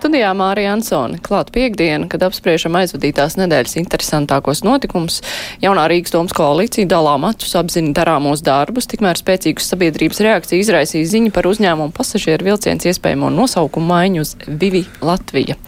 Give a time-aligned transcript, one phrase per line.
[0.00, 5.18] Studijā Mārija Ansone klāt piekdiena, kad apspriežam aizvadītās nedēļas interesantākos notikumus.
[5.60, 11.34] Jaunā Rīgas domas koalīcija dalā matus apzina darāmos darbus, tikmēr spēcīgas sabiedrības reakcija izraisīja ziņu
[11.36, 15.58] par uzņēmumu pasažieru vilciens iespējamo nosaukumu maiņu uz Vivi Latvija.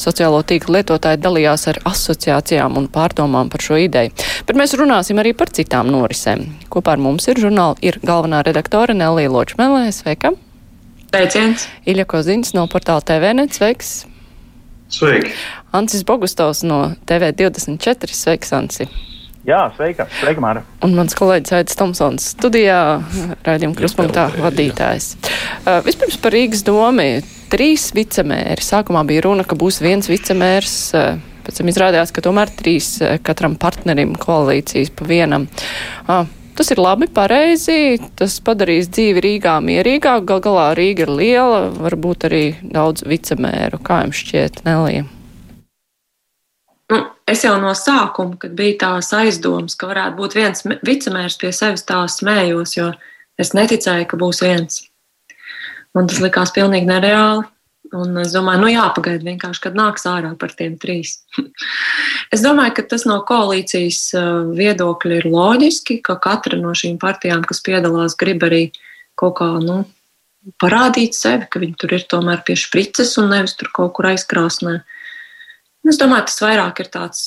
[0.00, 4.16] Sociālo tīklu lietotāji dalījās ar asociācijām un pārdomām par šo ideju.
[4.48, 6.48] Bet mēs runāsim arī par citām norisēm.
[6.72, 9.90] Kopā ar mums ir žurnāla ir galvenā redaktore Nelija Ločmelē.
[9.92, 10.32] Sveika!
[11.14, 11.68] Sveiciens!
[11.86, 13.90] Ilja Kozins no portāla TVNet, sveiks!
[14.90, 15.30] Sveiki!
[15.70, 18.88] Ancis Bogustovs no TV24, sveiks, Anci!
[19.46, 20.64] Jā, sveika, sveika, Māra.
[20.82, 22.80] Un mans kolēģis Aits Tomsons studijā,
[23.46, 25.12] raidījuma kruspunktā vadītājs.
[25.62, 27.06] Uh, vispirms par Rīgas domu.
[27.52, 28.66] Trīs vicemēri.
[28.66, 30.78] Sākumā bija runa, ka būs viens vicemērs.
[30.98, 35.46] Uh, pēc tam izrādījās, ka tomēr trīs uh, katram partnerim koalīcijas pa vienam.
[36.08, 36.24] Uh,
[36.54, 37.98] Tas ir labi, pareizi.
[38.18, 40.22] Tas padarīs dzīvi Rīgā mierīgāk.
[40.28, 43.80] Gal galā Rīga ir liela, varbūt arī daudz vicemēru.
[43.82, 45.08] Kā jums šķiet, Nelija?
[46.92, 51.50] Nu, es jau no sākuma, kad bija tās aizdomas, ka varētu būt viens vicemērs pie
[51.56, 52.90] sevis tā smējos, jo
[53.40, 54.84] es neticēju, ka būs viens.
[55.96, 57.48] Man tas likās pilnīgi nereāli.
[57.94, 61.20] Un es domāju, nu jāpagaida vienkārši, kad nāks ārā par tiem trīs.
[62.34, 67.44] es domāju, ka tas no koalīcijas uh, viedokļa ir loģiski, ka katra no šīm partijām,
[67.46, 68.64] kas piedalās, grib arī
[69.20, 69.84] kaut kā nu,
[70.60, 74.80] parādīt sevi, ka viņi tur ir tomēr pie sprites un nevis tur kaut kur aizkrāsnē.
[75.88, 77.24] Es domāju, tas vairāk ir tāds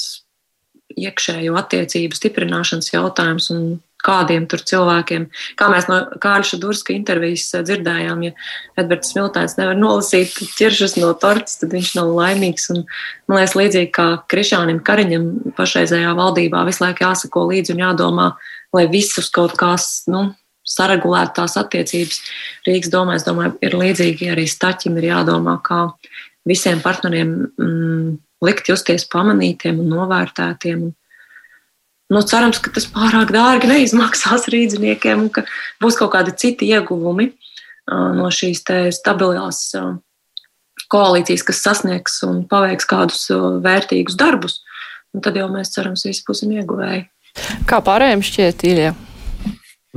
[0.98, 3.66] iekšējo attiecību stiprināšanas jautājums un
[4.06, 5.28] kādiem tur cilvēkiem,
[5.60, 8.34] kā mēs no Kārļa Durska intervijas eh, dzirdējām, ja
[8.80, 12.70] Edvards Smiltēns nevar nolasīt ķiršus no tortes, tad viņš nav laimīgs.
[12.74, 12.84] Un,
[13.30, 18.28] man liekas, līdzīgi kā Krišānam Kariņam pašreizējā valdībā visu laiku jāsako līdzi un jādomā,
[18.76, 20.30] lai visus kaut kās, nu,
[20.68, 22.22] saregulētu tās attiecības.
[22.68, 25.86] Rīgas domā, es domāju, ir līdzīgi arī Staķim ir jādomā, kā
[26.48, 28.16] visiem partneriem mm,
[28.46, 30.88] likt justies pamanītiem un novērtētiem.
[30.90, 30.96] Un,
[32.08, 35.44] Nu, cerams, ka tas pārāk dārgi neizmaksās rīzniekiem un ka
[35.84, 37.34] būs kaut kādi citi ieguvumi
[37.88, 38.64] no šīs
[38.96, 39.60] stabilās
[40.92, 43.28] koalīcijas, kas sasniegs un paveiks kādus
[43.64, 44.62] vērtīgus darbus.
[45.16, 47.08] Un tad jau mēs cerams, visi būsim ieguvēji.
[47.68, 48.94] Kā pārējiem šķiet, Ilija?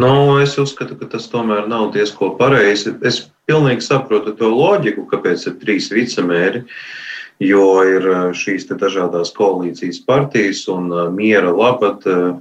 [0.00, 0.10] Nu,
[0.42, 2.94] es uzskatu, ka tas tomēr nav diezko pareizi.
[3.06, 6.64] Es pilnīgi saprotu to loģiku, kāpēc ir trīs vicemēri.
[6.64, 7.09] Uh,
[7.40, 12.34] jo ir eh, šīs dažādas koalīcijas partijas un eh, miera labad, eh,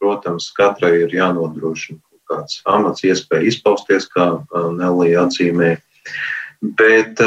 [0.00, 4.24] protams, katrai ir jānodrošina kāds amats, iespēja izpausties, kā
[4.76, 5.72] Nelija atzīmē.
[6.78, 7.18] Bet,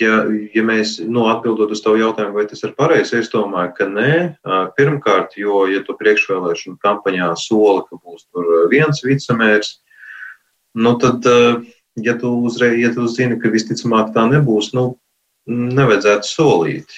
[0.00, 3.86] ja, ja mēs nu, atbildot uz tavu jautājumu, vai tas ir pareizi, es domāju, ka
[3.86, 4.16] nē.
[4.74, 9.70] Pirmkārt, jo, ja tu priekšvēlēšanu kampaņā soli, ka būs tur viens vicemērs,
[10.82, 11.30] nu tad,
[11.94, 14.96] ja tu uzreiz, ja tu zini, ka visticamāk tā nebūs, nu,
[15.50, 16.96] nevajadzētu solīt.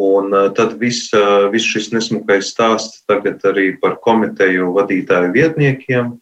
[0.00, 6.14] Un eh, tad viss, eh, viss šis nesmukais stāsts tagad arī par komiteju vadītāju vietniekiem,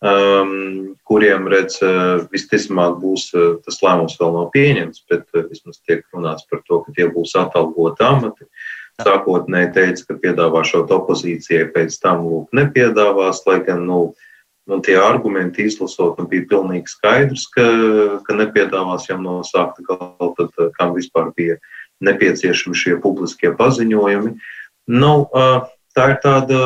[0.00, 0.52] um,
[1.04, 3.30] kuriem, redz, eh, visticamāk būs
[3.66, 8.06] tas lēmums vēl nav pieņemts, bet vismaz tiek runāts par to, ka tie būs atalgoti
[8.06, 8.46] amati.
[9.00, 14.29] Sākotnēji teica, ka piedāvāšot opozīcijai, pēc tam lūk nepiedāvās, lai gan, nu, uh,
[14.68, 17.66] nu, tie argumenti izlasot, nu, bija pilnīgi skaidrs, ka,
[18.26, 21.58] ka nepiedāvās jau no sākta gala, tad eh, kam vispār bija
[22.04, 24.32] nepieciešami šie publiskie paziņojumi.
[24.90, 25.12] Nu,
[25.96, 26.58] tā ir tāda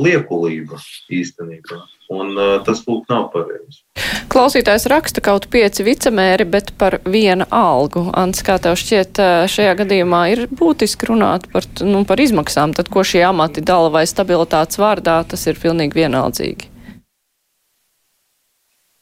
[0.00, 0.80] liekulība
[1.14, 1.78] īstenībā.
[2.10, 2.34] Un
[2.66, 3.84] tas, lūk, nav pareizi.
[4.30, 8.08] Klausītājs raksta kaut pieci vicemēri, bet par viena algu.
[8.18, 13.06] Ants, kā tev šķiet, šajā gadījumā ir būtiski runāt par, nu, par izmaksām, tad ko
[13.06, 16.70] šie amati dala vai stabilitātes vārdā, tas ir pilnīgi vienaldzīgi.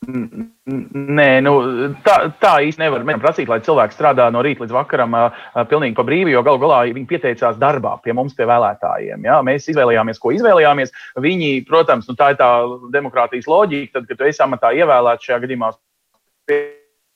[0.07, 1.53] Nē, nu,
[2.07, 6.05] tā, tā īsti nevar prasīt, lai cilvēks strādā no rīta līdz vakaram uh, pilnīgi pa
[6.07, 9.27] brīvu, jo galu galā viņi pieteicās darbā pie mums, pie vēlētājiem.
[9.27, 9.41] Ja?
[9.45, 10.95] Mēs izvēlējāmies, ko izvēlējāmies.
[11.21, 12.51] Viņi, protams, nu, tā ir tā
[12.95, 15.73] demokrātijas loģika, tad, kad tu esi amatā ievēlēts šajā gadījumā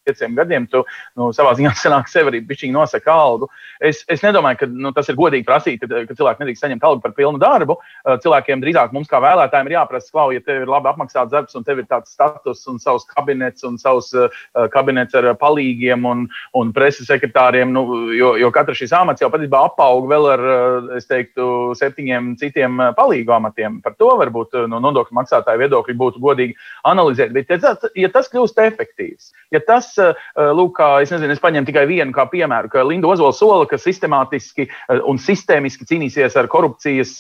[0.05, 0.83] pieciem gadiem, tu
[1.19, 3.49] nu, savā ziņā sanāk sev arī pišķīgi nosaka algu.
[3.83, 7.03] Es, es nedomāju, ka nu, tas ir godīgi prasīt, ka, ka cilvēki nedrīkst saņemt algu
[7.05, 7.79] par pilnu darbu.
[7.79, 11.59] Uh, cilvēkiem drīzāk mums kā vēlētājiem ir jāprasa, klau, ja tev ir labi apmaksāts darbs
[11.59, 14.29] un tev ir tāds status un savs kabinets un savs uh,
[14.75, 16.27] kabinets ar palīgiem un,
[16.59, 17.85] un preses sekretāriem, nu,
[18.17, 22.81] jo, jo katrs šis amats jau patiesībā apaug vēl ar, uh, es teiktu, septiņiem citiem
[22.97, 23.81] palīgu amatiem.
[23.85, 26.57] Par to varbūt no nodokļu maksātāju viedokļa būtu godīgi
[26.89, 27.33] analizēt.
[27.35, 31.69] Bet, ja tas, ja tas kļūst efektīvs, ja tas lūk, kā es nezinu, es paņemu
[31.69, 34.69] tikai vienu kā piemēru, ka Linda Ozola sola, ka sistemātiski
[35.09, 37.15] un sistēmiski cīnīsies ar korupcijas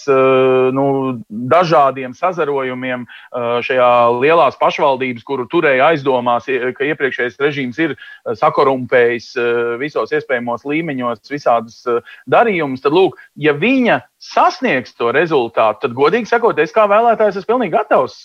[0.74, 0.86] nu,
[1.28, 3.06] dažādiem sazarojumiem
[3.66, 7.96] šajā lielās pašvaldības, kuru turēja aizdomās, ka iepriekšējais režīms ir
[8.38, 9.32] sakorumpējis
[9.82, 11.82] visos iespējamos līmeņos visādus
[12.30, 17.54] darījumus, tad, lūk, ja viņa sasniegs to rezultātu, tad, godīgi sakot, es kā vēlētājs esmu
[17.54, 18.20] pilnīgi gatavs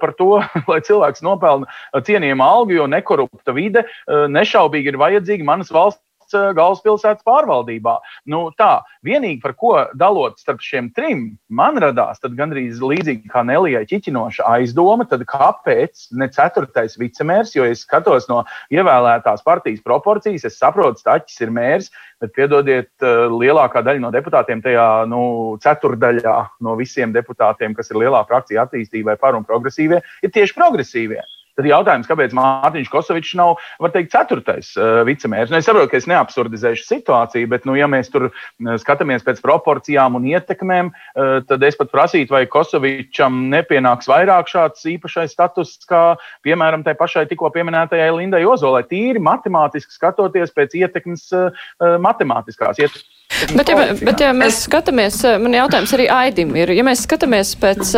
[0.00, 0.36] par to,
[0.70, 6.02] lai cilvēks nopelna cienījumu algu, jo nekorupta vide uh, nešaubīgi ir vajadzīga manas valsts
[6.32, 7.98] Uh, galvaspilsētas pārvaldībā.
[8.32, 13.84] Nu, tā, vienīgi par ko dalot starp šiem trim, man radās gandrīz līdzīgi kā Nelijai
[13.90, 18.42] ķiķinoša aizdoma, tad kāpēc ne ceturtais vicemērs, jo es skatos no
[18.72, 21.90] ievēlētās partijas proporcijas, es saprotu, Staķis ir mērs,
[22.22, 25.22] bet piedodiet, uh, lielākā daļa no deputātiem tajā nu,
[25.62, 31.20] ceturdaļā no visiem deputātiem, kas ir lielā frakcija attīstībai par un progresīvie, ir tieši progresīvie.
[31.58, 35.50] Tad jautājums, kāpēc Mārtiņš Kosovičs nav, var teikt, ceturtais uh, vicemērs.
[35.52, 39.42] Nu, es saprotu, ka es neabsurdizēšu situāciju, bet, nu, ja mēs tur uh, skatāmies pēc
[39.44, 45.76] proporcijām un ietekmēm, uh, tad es pat prasītu, vai Kosovičam nepienāks vairāk šāds īpašais status,
[45.88, 46.02] kā,
[46.46, 48.86] piemēram, tai pašai tikko pieminētajai Lindai Ozolai.
[48.88, 51.68] Tīri matemātiski skatoties pēc ietekmes, uh,
[52.00, 53.08] matemātiskās ietekmes.
[53.52, 57.96] Bet, ja, bet, ja mēs skatāmies, man jautājums arī Aidim ir, ja mēs skatāmies pēc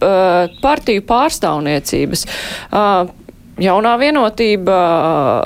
[0.00, 2.28] partiju pārstāvniecības.
[2.70, 3.10] Uh,
[3.60, 4.76] Jaunā vienotība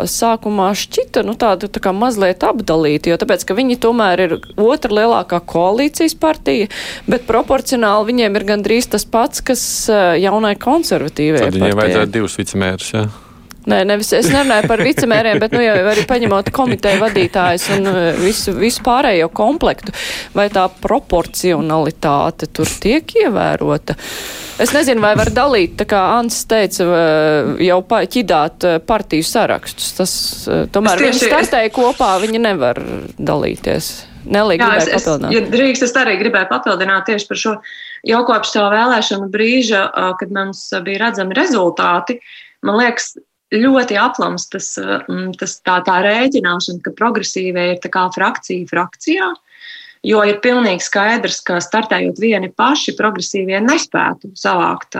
[0.06, 4.94] sākumā šķita nu, tāda tā kā mazliet apdalīta, jo tāpēc, ka viņi tomēr ir otra
[5.00, 6.70] lielākā koalīcijas partija,
[7.10, 9.66] bet proporcionāli viņiem ir gandrīz tas pats, kas
[10.22, 11.48] jaunai konservatīvai.
[11.48, 13.06] Tad viņiem vajadzētu divus vicemērus, jā.
[13.08, 13.25] Ja?
[13.66, 17.98] Nē, nevis es nerunāju par vicemēriem, bet nu, jau arī paņemot komiteju vadītājus un uh,
[18.20, 19.94] visu, visu pārējo komplektu,
[20.36, 23.98] vai tā proporcionalitāte tur tiek ievērota.
[24.62, 27.80] Es nezinu, vai var dalīt, tā kā Ants teica, uh, jau
[28.14, 29.90] ķidāt uh, partiju sarakstus.
[29.98, 30.14] Tas
[30.70, 31.74] tomēr tieši, viņi startēja es...
[31.74, 32.82] kopā, viņi nevar
[33.18, 33.92] dalīties.
[34.26, 37.52] Nelīgi Jā, es, es, ja drīkst, es arī gribēju papildināt tieši par šo
[38.06, 39.86] jau kopš tā vēlēšanu brīža,
[40.18, 42.18] kad mums bija redzami rezultāti.
[42.66, 43.14] Man liekas,
[43.54, 47.80] ļoti aplams tas, mm, tas tā, tā rēķināšana, ka progresīvie ir
[48.14, 49.34] frakcija frakcijā.
[50.06, 54.94] Jo ir pilnīgi skaidrs, ka startējot vieni paši, progresīvie nespētu savākt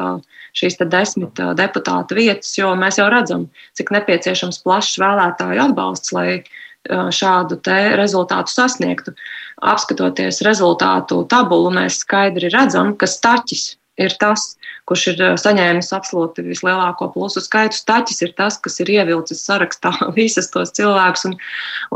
[0.56, 3.46] šīs desmit deputātu vietas, jo mēs jau redzam,
[3.78, 6.42] cik nepieciešams plašs vēlētāju atbalsts, lai
[6.88, 7.60] šādu
[7.98, 9.14] rezultātu sasniegtu.
[9.62, 14.56] Apskatoties rezultātu tabulu, mēs skaidri redzam, ka staķis ir tas,
[14.86, 17.78] kurš ir saņēmis absolūti vislielāko plusu skaitu.
[17.78, 21.26] Staķis ir tas, kas ir ievilcis sarakstā visas tos cilvēkus.
[21.30, 21.36] Un,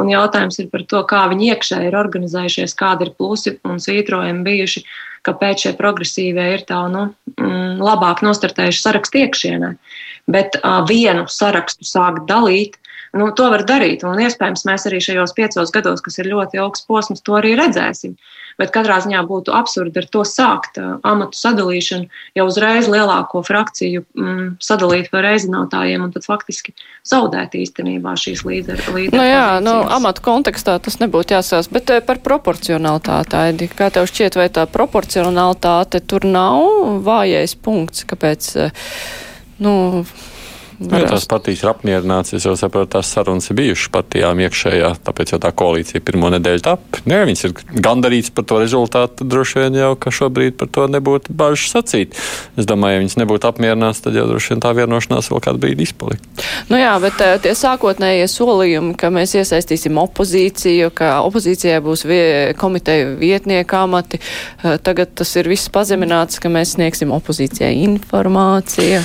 [0.03, 4.45] un jautājums ir par to, kā viņi iekšēji ir organizējušies, kādi ir plusi un svītrojumi
[4.47, 4.85] bijuši,
[5.29, 9.75] kāpēc šie progresīvie ir tā nu, mm, labāk nostartējuši sarakstu iekšienē.
[10.31, 12.80] Bet uh, vienu sarakstu sākt dalīt,
[13.17, 14.05] nu, to var darīt.
[14.07, 18.15] Un iespējams, mēs arī šajos piecos gados, kas ir ļoti ilgs posms, to arī redzēsim.
[18.61, 24.49] Bet katrā ziņā būtu absurdi ar to sākt amatu sadalīšanu, jau uzreiz lielāko frakciju mm,
[24.63, 26.75] sadalīt par reizinātājiem un tad faktiski
[27.09, 28.85] zaudēt īstenībā šīs līderu.
[28.97, 34.37] līderu nu, jā, nu, amatu kontekstā tas nebūtu jāsās, bet par proporcionalitāti, kā tev šķiet,
[34.37, 38.53] vai tā proporcionalitāte tur nav vājais punkts, kāpēc,
[39.65, 40.05] nu,
[40.81, 44.89] Nu, ja tās partijas ir apmierināts, es jau saprotu, tās sarunas ir bijušas partijām iekšējā,
[45.05, 47.01] tāpēc jau tā koalīcija pirmo nedēļu tap.
[47.05, 47.53] Nē, viņas ir
[47.85, 52.17] gandarīts par to rezultātu, droši vien jau, ka šobrīd par to nebūtu bažas sacīt.
[52.57, 55.85] Es domāju, ja viņas nebūtu apmierināts, tad jau droši vien tā vienošanās vēl kādu brīdi
[55.85, 56.47] izpalikt.
[56.73, 62.25] Nu jā, bet eh, tie sākotnējie solījumi, ka mēs iesaistīsim opozīciju, ka opozīcijai būs vie,
[62.57, 69.05] komiteju vietnieku amati, eh, tagad tas ir viss pazemināts, ka mēs sniegsim opozīcijai informāciju.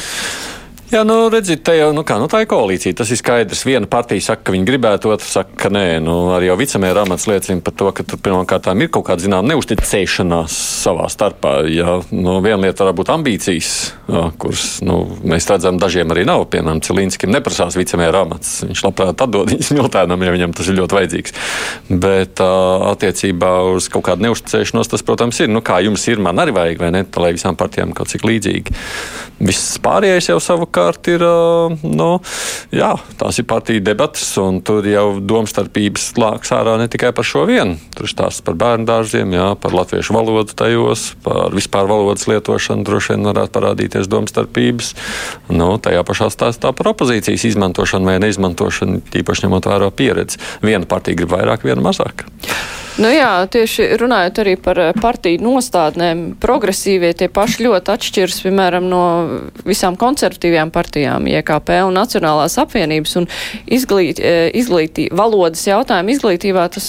[0.85, 2.93] Jā, nu, redziet, te jau nu kā, nu, tā ir koalīcija.
[2.99, 3.63] Tas ir skaidrs.
[3.65, 5.97] Viena partija saka, ka viņi gribētu, otra saka, ka nē.
[6.05, 9.49] Nu, arī jau vicemēra amats liecina par to, ka tur pirmkārt ir kaut kāda zināmā
[9.49, 11.55] neusticēšanās savā starpā.
[11.73, 13.71] Jā, nu, viena lieta var būt ambīcijas,
[14.13, 16.45] jā, kuras nu, mēs redzam, dažiem arī nav.
[16.53, 18.53] Piemēram, Cilīnskim neprasās vicemēra amats.
[18.69, 21.35] Viņš labprāt atdod viņas miltēnam, ja viņam tas ir ļoti vajadzīgs.
[21.89, 25.49] Bet uh, attiecībā uz kaut kādu neusticēšanos tas, protams, ir.
[25.49, 27.05] Nu, kā jums ir, man arī vajag, vai ne?
[27.09, 28.77] Tā lai visām partijām kaut cik līdzīgi.
[29.41, 31.23] Viss pārējais jau savu savukārt ir,
[31.83, 32.19] nu,
[32.75, 37.45] jā, tās ir partiju debatas, un tur jau domstarpības lāks ārā ne tikai par šo
[37.47, 37.77] vienu.
[37.95, 43.15] Tur stāsts par bērnu dārziem, jā, par latviešu valodu tajos, par vispār valodas lietošanu droši
[43.15, 44.93] vien varētu parādīties domstarpības.
[45.49, 50.41] Nu, tajā pašā stāstā par opozīcijas izmantošanu vai neizmantošanu, tīpaši ņemot vērā pieredzi.
[50.65, 52.27] Viena partija grib vairāk, viena mazāk.
[52.95, 59.01] Nu jā, tieši runājot arī par partiju nostādnēm, progresīvie tie paši ļoti atšķiras, piemēram, no
[59.67, 63.29] visām konservatīvajām partijām, IKP un Nacionālās apvienības un
[63.65, 66.87] izglīt, eh, izglītī, valodas jautājumu izglītībā tas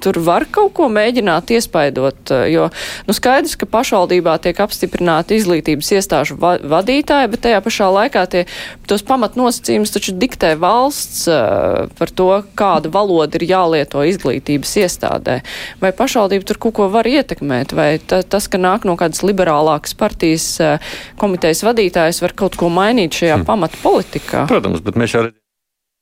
[0.00, 2.68] tur var kaut ko mēģināt iespaidot, eh, jo
[3.08, 8.44] nu, skaidrs, ka pašvaldībā tiek apstiprināti izglītības iestāžu va vadītāji, bet tajā pašā laikā tie,
[8.88, 15.38] tos pamatnosacījumus taču diktē valsts uh, par to, kāda valoda ir jālieto izglītības iestādē.
[15.82, 19.96] Vai pašvaldība tur kaut ko var ietekmēt, vai ta, tas, ka nāk no kādas liberālākas
[19.98, 23.48] partijas uh, komitejas vadītājs, var kaut ko mainīt šajā hmm.
[23.48, 24.48] pamata politikā?
[24.50, 25.40] Protams, bet mēs jau redzam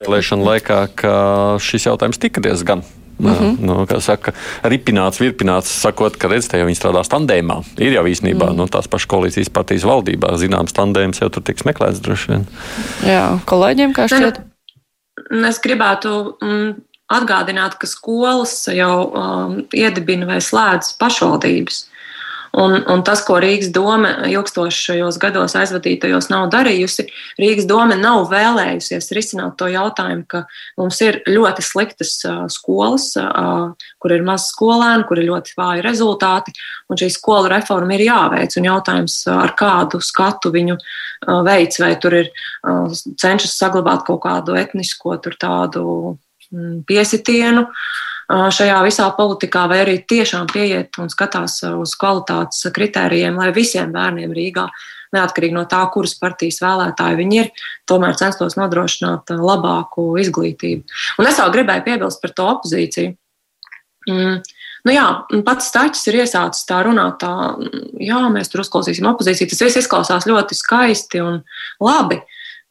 [0.03, 1.15] vēlēšanu laikā, ka
[1.63, 2.83] šis jautājums tika diezgan
[3.23, 3.67] Mm -hmm.
[3.67, 7.63] nu, kā saka, ripināts, virpināts, sakot, ka redz, te jau viņi strādās tandēmā.
[7.79, 8.57] Ir jau īstenībā mm.
[8.57, 12.47] nu, tās pašas koalīcijas partijas valdībā zināms tandēms jau tur tiks meklēts droši vien.
[13.07, 14.41] Jā, kolēģiem kā šķiet?
[15.49, 16.75] Es gribētu mm,
[17.13, 21.87] atgādināt, ka skolas jau um, iedibina vai slēdz pašvaldības.
[22.53, 27.07] Un, un tas, ko Rīgas doma ilgstošajos gados aizvadītajos nav darījusi,
[27.41, 30.43] Rīgas doma nav vēlējusies risināt to jautājumu, ka
[30.77, 32.19] mums ir ļoti sliktas
[32.53, 36.53] skolas, kur ir maz skolēnu, kur ir ļoti vāji rezultāti,
[36.93, 38.59] un šī skolu reforma ir jāveic.
[38.61, 40.77] Un jautājums, ar kādu skatu viņu
[41.49, 42.33] veids, vai tur ir
[43.17, 45.85] cenšas saglabāt kaut kādu etnisko tādu
[46.53, 47.71] mm, piesitienu
[48.31, 54.33] šajā visā politikā, vai arī tiešām pieiet un skatās uz kvalitātes kritērijiem, lai visiem bērniem
[54.37, 54.69] Rīgā,
[55.13, 57.51] neatkarīgi no tā, kuras partijas vēlētāji viņi ir,
[57.91, 60.99] tomēr censtos nodrošināt labāku izglītību.
[61.21, 63.15] Un es vēl gribēju piebilst par to opozīciju.
[64.11, 64.43] Mm.
[64.83, 65.05] Nu jā,
[65.47, 67.55] pats Stāčs ir iesācis tā runāt, tā,
[68.03, 69.53] jā, mēs tur uzklausīsim opozīciju.
[69.53, 71.39] Tas viss izklausās ļoti skaisti un
[71.79, 72.19] labi.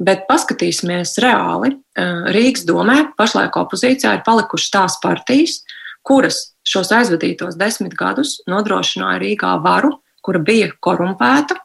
[0.02, 1.76] Bet paskatīsimies reāli.
[1.94, 5.60] Eh, Rīgas domē pašlaik opozīcijā ir palikušas tās partijas,
[6.02, 11.60] kuras šos aizvadītos desmit gadus nodrošināja Rīgā varu, kura bija korumpēta.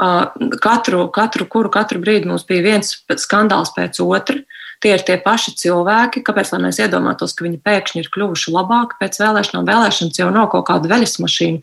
[0.00, 4.40] Eh, katru, katru, kuru katru brīdi mums bija viens skandāls pēc otra.
[4.80, 9.20] Tie ir tie paši cilvēki, kāpēc mēs iedomātos, ka viņi pēkšņi ir kļuvuši labāki pēc
[9.20, 9.66] vēlēšanām.
[9.66, 11.60] Vēlēšanas jau nav kaut kāda veļas mašīna,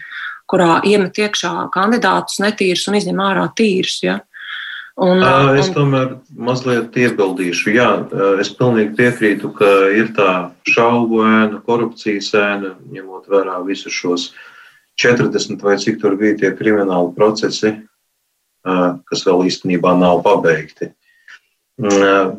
[0.52, 4.04] kurā iemet iekšā kandidātus netīrus un izņem ārā tīrus.
[4.04, 4.20] Ja?
[4.20, 4.35] Uh,
[4.96, 5.58] Un, un...
[5.60, 7.72] Es tomēr mazliet iebildīšu.
[7.76, 7.90] Jā,
[8.40, 10.30] es pilnīgi piekrītu, ka ir tā
[10.72, 14.30] šaubu ēna, korupcijas ēna, ņemot vērā visus šos
[15.02, 17.74] 40 vai cik tur bija tie krimināli procesi,
[18.64, 20.94] kas vēl īstenībā nav pabeigti.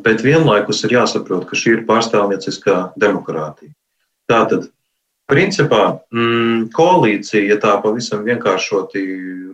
[0.01, 3.69] Bet vienlaikus ir jāsaprot, ka šī ir pārstāvnieciskā demokrātija.
[4.27, 4.65] Tātad
[5.27, 9.01] Principā mm, koalīcija, ja tā pavisam vienkāršoti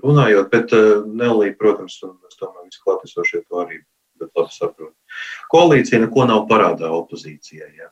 [0.03, 0.73] runājot, bet
[1.09, 3.81] Nelī, protams, un es domāju, visi klātesošie to arī
[4.23, 4.93] labi saprot.
[5.51, 7.71] Koalīcija neko nav parādā opozīcijai.
[7.79, 7.89] Ja.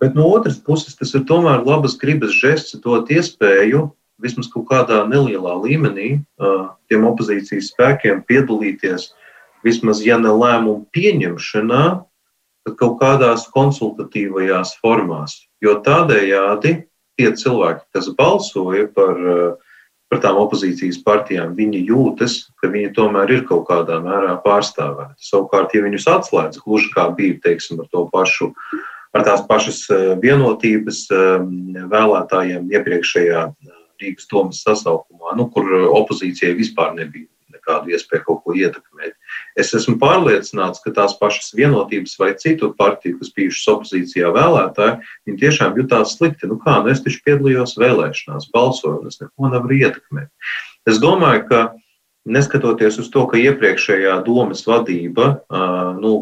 [0.00, 3.88] Bet no otras puses, tas ir tomēr labas gribas žests dot iespēju
[4.22, 9.10] vismaz kaut kādā nelielā līmenī uh, tiem opozīcijas spēkiem piedalīties
[9.64, 11.84] vismaz, ja ne lēmumu pieņemšanā,
[12.64, 15.38] tad kaut kādās konsultatīvajās formās.
[15.64, 16.76] Jo tādējādi
[17.18, 19.18] tie cilvēki, kas balsoja par,
[20.14, 25.26] par tām opozīcijas partijām, viņi jūtas, ka viņi tomēr ir kaut kādā mērā pārstāvēti.
[25.26, 28.52] Savukārt, ja viņus atslēdz, gluži kā bija teiksim, ar to pašu,
[29.10, 29.80] ar tās pašas
[30.22, 31.08] vienotības
[31.90, 33.48] vēlētājiem iepriekšējā
[34.02, 35.66] Rīgas domas sasaukumā, nu, kur
[35.98, 39.18] opozīcijai vispār nebija nekādu iespēju kaut ko ietekmēt.
[39.58, 44.96] Es esmu pārliecināts, ka tās pašas vienotības vai citu partiju, kas bijušas opozīcijā vēlētāji,
[45.28, 46.50] viņi tiešām jutās slikti.
[46.50, 50.30] Nu kā, nu es taču piedalījos vēlēšanās, balsoju, un es neko nevaru ietekmēt.
[50.90, 51.62] Es domāju, ka
[52.26, 55.30] neskatoties uz to, ka iepriekšējā domas vadība
[56.00, 56.14] nu,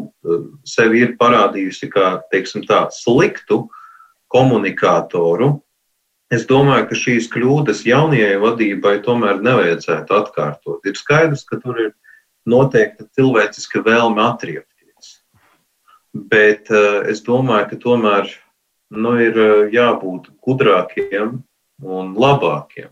[0.67, 3.63] sevi ir parādījusi kā teiksim, tā, sliktu
[4.33, 5.55] komunikātoru,
[6.33, 10.87] Es domāju, ka šīs kļūdas jaunajai vadībai tomēr nevajadzētu atkārtot.
[10.89, 11.91] Ir skaidrs, ka tur ir
[12.49, 15.19] noteikta cilvēciska vēlme atriepties.
[16.13, 18.31] Bet uh, es domāju, ka tomēr
[18.93, 21.39] nu, ir uh, jābūt gudrākiem
[21.83, 22.91] un labākiem.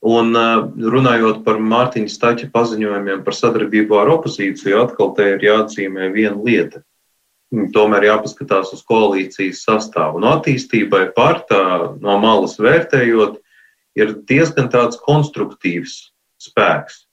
[0.00, 6.08] Un uh, runājot par Mārtiņa Stača paziņojumiem par sadarbību ar opozīciju, atkal te ir jāatzīmē
[6.14, 6.80] viena lieta.
[7.74, 10.20] Tomēr jāpaskatās uz koalīcijas sastāvu.
[10.22, 11.62] No attīstībai partā
[11.98, 13.40] no malas vērtējot,
[13.98, 15.96] ir diezgan tāds konstruktīvs
[16.40, 17.04] spēks,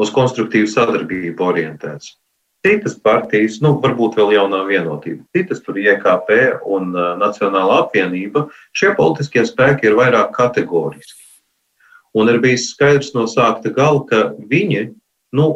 [0.00, 2.14] uz konstruktīvu sadarbību orientēts.
[2.66, 6.32] Citas partijas, nu, varbūt vēl jaunā vienotība, citas tur IKP
[6.66, 11.20] un uh, Nacionāla apvienība, šie politiskie spēki ir vairāk kategoriski.
[12.16, 14.88] Un ir bijis skaidrs no sākta gala, ka viņi
[15.36, 15.46] nu,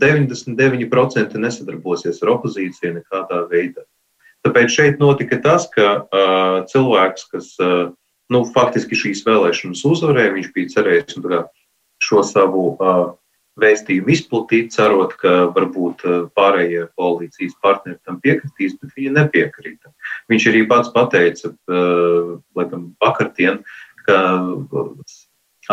[0.00, 3.84] 99% nesadarbosies ar opozīciju nekādā veidā.
[4.46, 7.90] Tāpēc šeit notika tas, ka uh, cilvēks, kas uh,
[8.32, 11.42] nu, faktiski šīs vēlēšanas uzvarēja, viņš bija cerējis nu,
[12.02, 13.08] šo savu uh,
[13.58, 16.04] vēstījumu izplatīt, cerot, ka varbūt
[16.38, 19.92] pārējie koalīcijas partneri tam piekritīs, bet viņi nepiekrita.
[20.30, 21.52] Viņš arī pats pateica,
[22.58, 23.60] laikam, vakardien,
[24.06, 24.22] ka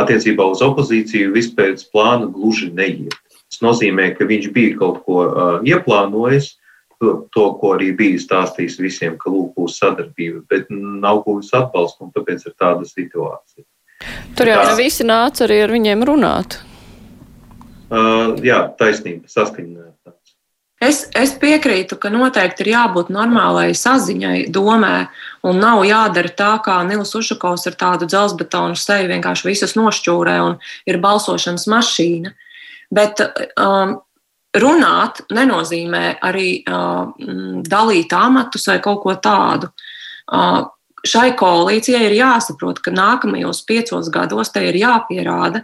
[0.01, 3.15] attiecībā uz opozīciju vispēc plāna gluži neiet.
[3.46, 5.25] Tas nozīmē, ka viņš bija kaut ko
[5.63, 6.56] ieplānojis,
[7.00, 12.08] to, to, ko arī bija stāstījis visiem, ka lūk, būs sadarbība, bet nav guvis atbalstu,
[12.08, 13.65] un tāpēc ir tāda situācija.
[14.36, 16.60] Tur jau ne visi nāca arī ar viņiem runāt.
[17.86, 20.15] Uh, jā, taisnība, saskaņota.
[20.82, 24.96] Es, es piekrītu, ka noteikti ir jābūt normālai saziņai, domē,
[25.48, 30.58] un nav jādara tā, kā Nils Ušakovs ar tādu dzelzbetonu seju vienkārši visus nošķūrē un
[30.89, 32.34] ir balsošanas mašīna.
[32.94, 33.96] Bet um,
[34.58, 37.13] runāt nenozīmē arī uh,
[37.70, 39.72] dalīt amatus vai kaut ko tādu.
[40.25, 40.65] Uh,
[41.08, 45.63] šai koalīcijai ir jāsaprot, ka nākamajos piecos gados te ir jāpierāda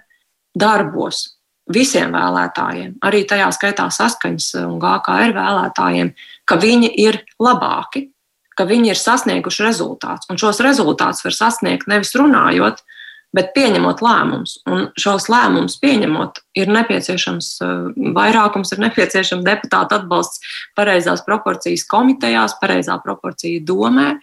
[0.56, 1.41] darbos
[1.74, 6.14] visiem vēlētājiem, arī tajā skaitā saskaņas un GKR vēlētājiem,
[6.46, 8.10] ka viņi ir labāki,
[8.58, 10.30] ka viņi ir sasnieguši rezultātus.
[10.32, 12.84] Un šos rezultātus var sasniegt nevis runājot,
[13.36, 14.58] bet pieņemot lēmumus.
[14.68, 17.54] Un šos lēmumus pieņemot, ir nepieciešams
[18.18, 20.44] vairākums, ir nepieciešams deputātu atbalsts
[20.78, 24.14] pareizās proporcijas komitejās, pareizā proporcija domē.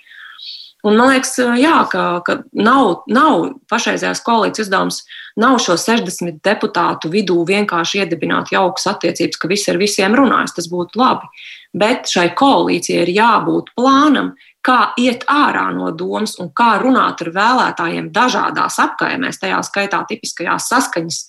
[0.87, 5.01] Un man liekas, jā, ka, ka nav, nav pašreizējās koalīcijas uzdevums,
[5.41, 10.55] nav šo 60 deputātu vidū vienkārši iedibināt jaukas attiecības, ka visi ar visiem runājas.
[10.55, 11.27] Tas būtu labi.
[11.75, 14.33] Bet šai koalīcijai ir jābūt plānam,
[14.63, 20.71] kā iet ārā no domas un kā runāt ar vēlētājiem dažādās apkaimēs, tajā skaitā tipiskajās
[20.71, 21.21] saskaņas,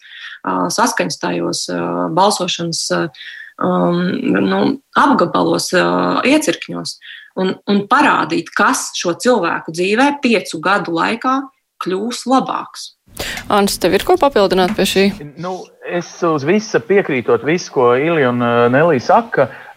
[0.77, 1.65] saskaņas tajos
[2.15, 4.03] balsošanas um,
[4.45, 4.61] nu,
[4.97, 5.71] apgabalos,
[6.27, 6.99] iecirkņos
[7.39, 11.39] un, un parādīt, kas šo cilvēku dzīvē piecu gadu laikā
[11.83, 12.93] kļūs labāks.
[13.51, 15.05] Ants, tev ir ko papildināt pie šī?
[15.41, 19.47] Nu, es uz visu piekrītot, visu, ko Ilija un Nelija saka.
[19.49, 19.68] Uh,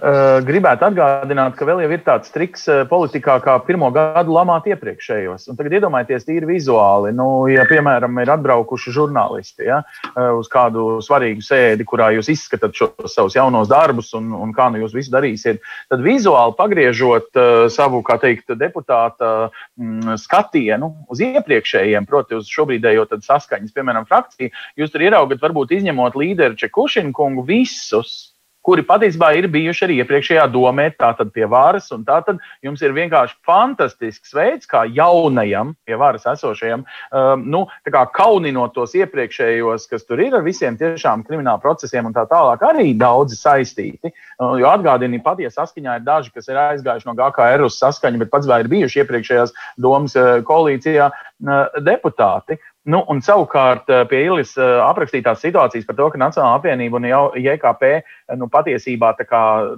[0.43, 5.47] gribētu atgādināt, ka vēl jau ir tāds triks uh, politikā, kā pirmo gadu lamāt iepriekšējos.
[5.53, 10.97] Un tagad iedomājieties, tīri vizuāli, nu, ja, piemēram, ir atbraukuši žurnālisti ja, uh, uz kādu
[11.05, 15.15] svarīgu sēdi, kurā jūs izskatāt šos savus jaunos darbus un, un kā nu jūs visu
[15.15, 15.63] darīsiet,
[15.93, 17.39] tad vizuāli pagriežot
[17.73, 24.93] savu, kā teikt, deputāta mm, skatienu uz iepriekšējiem, proti, uz šobrīdējo saskaņas, piemēram, frakciju, jūs
[24.93, 28.32] tur ieraugat, varbūt izņemot līderi Čekušinu kungu visus
[28.67, 31.91] kuri patiesībā ir bijuši arī iepriekšējā domē, tātad pie varas.
[32.07, 38.75] Tātad jums ir vienkārši fantastisks veids, kā jaunajam, pie varas esošajam, um, nu, kā kauninot
[38.77, 43.39] tos iepriekšējos, kas tur ir ar visiem tiešām krimināla procesiem un tā tālāk, arī daudzi
[43.41, 44.13] saistīti.
[44.39, 48.33] Uh, jo atgādini, patiesi saskaņā ir daži, kas ir aizgājuši no GKR uz saskaņu, bet
[48.33, 52.61] pats vēl ir bijuši iepriekšējās domas uh, koalīcijā uh, deputāti.
[52.83, 57.07] Nu, un savukārt eh, pie Ilis eh, aprakstītās situācijas par to, ka Nacionāla apvienība un
[57.39, 58.01] JKP eh,
[58.41, 59.13] nu, patiesībā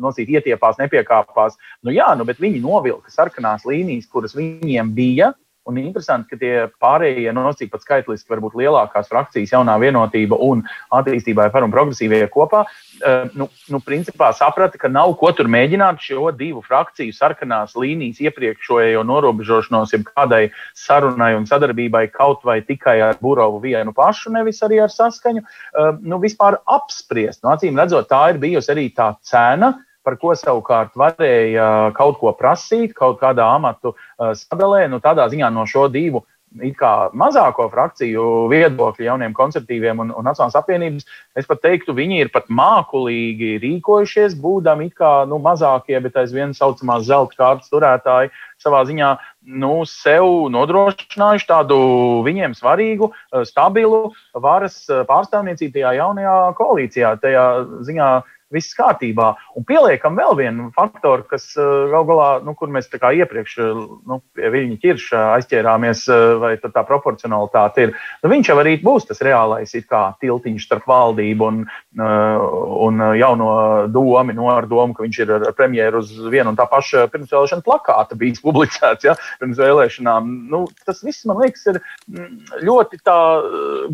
[0.01, 1.59] nosīt ietiepās, nepiekāpās.
[1.85, 5.35] Nu, jā, nu, bet viņi novilka sarkanās līnijas, kuras viņiem bija,
[5.65, 10.61] Un interesanti, ka tie pārējie nosacīti pat skaitliski, varbūt lielākās frakcijas, jaunā vienotība un
[10.93, 16.05] attīstībai par un progresīvie kopā, uh, nu, nu, principā saprata, ka nav ko tur mēģināt
[16.05, 20.43] šo divu frakciju sarkanās līnijas iepriekšējo norobežošanos, jeb kādai
[20.77, 25.97] sarunai un sadarbībai kaut vai tikai ar Burovu vienu pašu, nevis arī ar saskaņu, uh,
[26.05, 27.41] nu, vispār apspriest.
[27.41, 29.73] Nu, acīm redzot, tā ir bijusi arī tā cena
[30.05, 34.85] par ko savukārt varēja kaut ko prasīt, kaut kādā amatu uh, sadalē.
[34.93, 41.05] Nu, tādā ziņā no šo divu mazāko frakciju viedokļu, jauniem konservatīviem un, un Nacionālās apvienības,
[41.35, 46.55] es pat teiktu, viņi ir pat mākulīgi rīkojušies, būdami it kā nu, mazākie, bet aizvien
[46.55, 48.31] saucamās zelta kārtas turētāji.
[48.63, 49.17] Savā ziņā
[49.61, 57.17] nu, sev nodrošinājuši tādu viņiem svarīgu, uh, stabilu varas uh, pārstāvniecību tajā jaunajā koalīcijā.
[57.21, 57.49] Tajā
[57.83, 59.33] ziņā uh, viss kārtībā.
[59.59, 64.21] Un pieliekam vēl vienu faktoru, kas eh, gal galā, nu, kur mēs iepriekš eh, nu,
[64.37, 67.95] pie viņa ķirša aizķērāmies, eh, vai tā proporcionalitāte ir.
[68.23, 71.59] Nu, viņš jau arī būs tas reālais tiltiņš starp valdību un,
[71.99, 73.49] un jauno
[73.93, 78.17] domu, no ar domu, ka viņš ir premjeru uz vienu un tā paša pirmsvēlēšana plakāta
[78.19, 80.31] bijis publicēts ja, pirms vēlēšanām.
[80.51, 83.01] Nu, tas viss, man liekas, ir mm, ļoti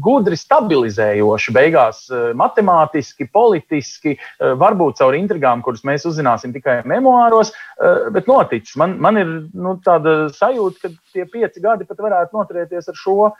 [0.03, 2.05] gudri stabilizējoši beigās
[2.38, 8.77] matemātiski, politiski Eh, varbūt caur intrigām, kuras mēs uzzināsim tikai memoāros, eh, bet noticis.
[8.81, 13.19] Man, man ir nu, tāda sajūta, ka tie pieci gadi pat varētu noturēties ar šo
[13.29, 13.39] uh,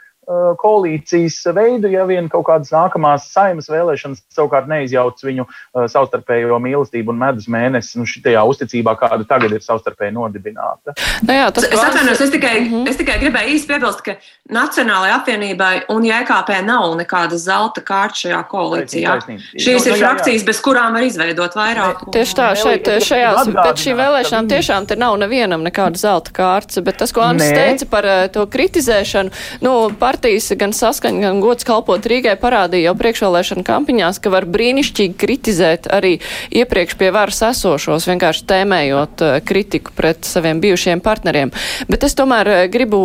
[0.61, 7.11] koalīcijas veidu, ja vien kaut kādas nākamās saimas vēlēšanas savukārt neizjauc viņu uh, savstarpējo mīlestību
[7.11, 10.95] un medus mēnesi nu, šitajā uzticībā, kāda tagad ir savstarpēji nodibināta.
[11.27, 12.91] Nu jā, tas, es atvainojos, es tikai, mm -hmm.
[12.93, 14.17] es tikai gribēju īsti piebilst, ka
[14.51, 19.17] Nacionālajai apvienībai un JKP nav nekāda zelta kārta šajā koalīcijā.
[19.55, 20.47] Šīs nu, ir nu, frakcijas, jā, jā.
[20.47, 22.05] bez kurām var izveidot vairāk.
[22.13, 26.99] Tieši tā, šeit, šajās, pēc šīm vēlēšanām tiešām te nav nevienam nekāda zelta kārta, bet
[26.99, 29.31] tas, ko Anis teica par uh, to kritizēšanu,
[29.63, 29.75] nu,
[30.11, 35.87] partijas gan saskaņa, gan gods kalpot Rīgai parādīja jau priekšvēlēšana kampaņās, ka var brīnišķīgi kritizēt
[35.95, 36.17] arī
[36.51, 41.55] iepriekš pie varas esošos, vienkārši tēmējot uh, kritiku pret saviem bijušiem partneriem.
[41.91, 43.01] Bet es tomēr uh, gribu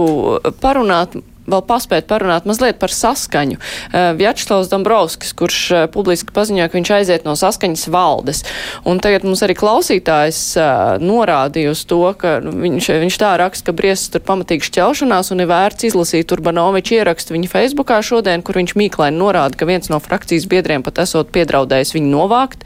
[0.64, 1.18] parunāt
[1.50, 3.58] vēl paspēt parunāt mazliet par saskaņu.
[3.60, 8.44] Uh, Vjačslavs Dombrovskis, kurš uh, publiski paziņoja, ka viņš aiziet no saskaņas valdes.
[8.88, 13.70] Un tagad mums arī klausītājs uh, norādīja uz to, ka nu, viņš, viņš tā raksta,
[13.70, 18.60] ka briesas tur pamatīgi šķelšanās un ir vērts izlasīt Urbanoviču ierakstu viņa Facebookā šodien, kur
[18.62, 22.66] viņš mīklaini norāda, ka viens no frakcijas biedriem pat esot piedraudējis viņu novākt.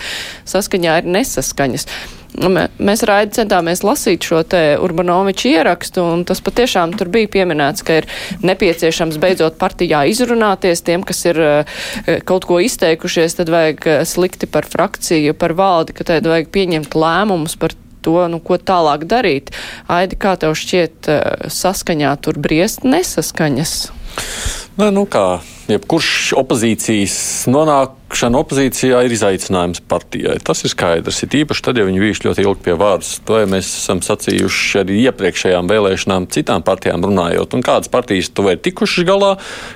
[0.49, 1.89] Saskaņā ir nesaskaņas.
[2.37, 7.99] Mēs raidi centāmies lasīt šo te Urbanoviču ierakstu, un tas patiešām tur bija pieminēts, ka
[7.99, 8.07] ir
[8.45, 14.47] nepieciešams beidzot partijā izrunāties tiem, kas ir eh, kaut ko izteikušies, tad vajag eh, slikti
[14.51, 17.73] par frakciju, par valdi, ka tad vajag pieņemt lēmumus par
[18.05, 19.51] to, nu, ko tālāk darīt.
[19.91, 23.75] Aidi, kā tev šķiet eh, saskaņā tur briest nesaskaņas?
[24.79, 27.17] Nē, nu kā, jebkurš opozīcijas
[27.51, 30.39] nonāk Šāda opozīcijā ir izaicinājums partijai.
[30.41, 31.19] Tas ir skaidrs.
[31.23, 33.11] Ir īpaši tad, ja viņi bijuši ļoti ilgi pie varas.
[33.27, 37.53] To ja mēs esam sacījuši arī iepriekšējām vēlēšanām, citām partijām runājot.
[37.53, 39.29] Un kādas partijas to ir tikušas galā,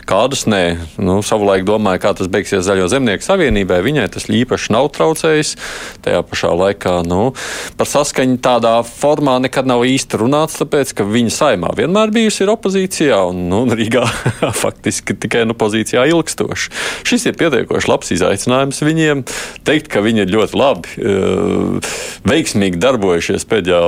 [0.10, 0.64] kādas nē.
[0.98, 3.84] Nu, savulaik domāju, kā tas beigsies Zaļo zemnieku savienībai.
[3.86, 5.54] Viņai tas īpaši nav traucējis.
[6.02, 7.36] Tajā pašā laikā nu,
[7.78, 13.22] par saskaņu tādā formā nekad nav īsti runāts, tāpēc ka viņa saimā vienmēr bijusi opozīcijā
[13.30, 14.08] un nu, Rīgā
[14.64, 16.72] faktiski tikai nu, pozīcijā ilgstoši.
[17.08, 19.24] Šis ir pietiekoši labs izaicinājums viņiem.
[19.68, 21.94] Teikt, ka viņi ir ļoti labi, eh,
[22.30, 23.84] veiksmīgi darbojušies pēdējā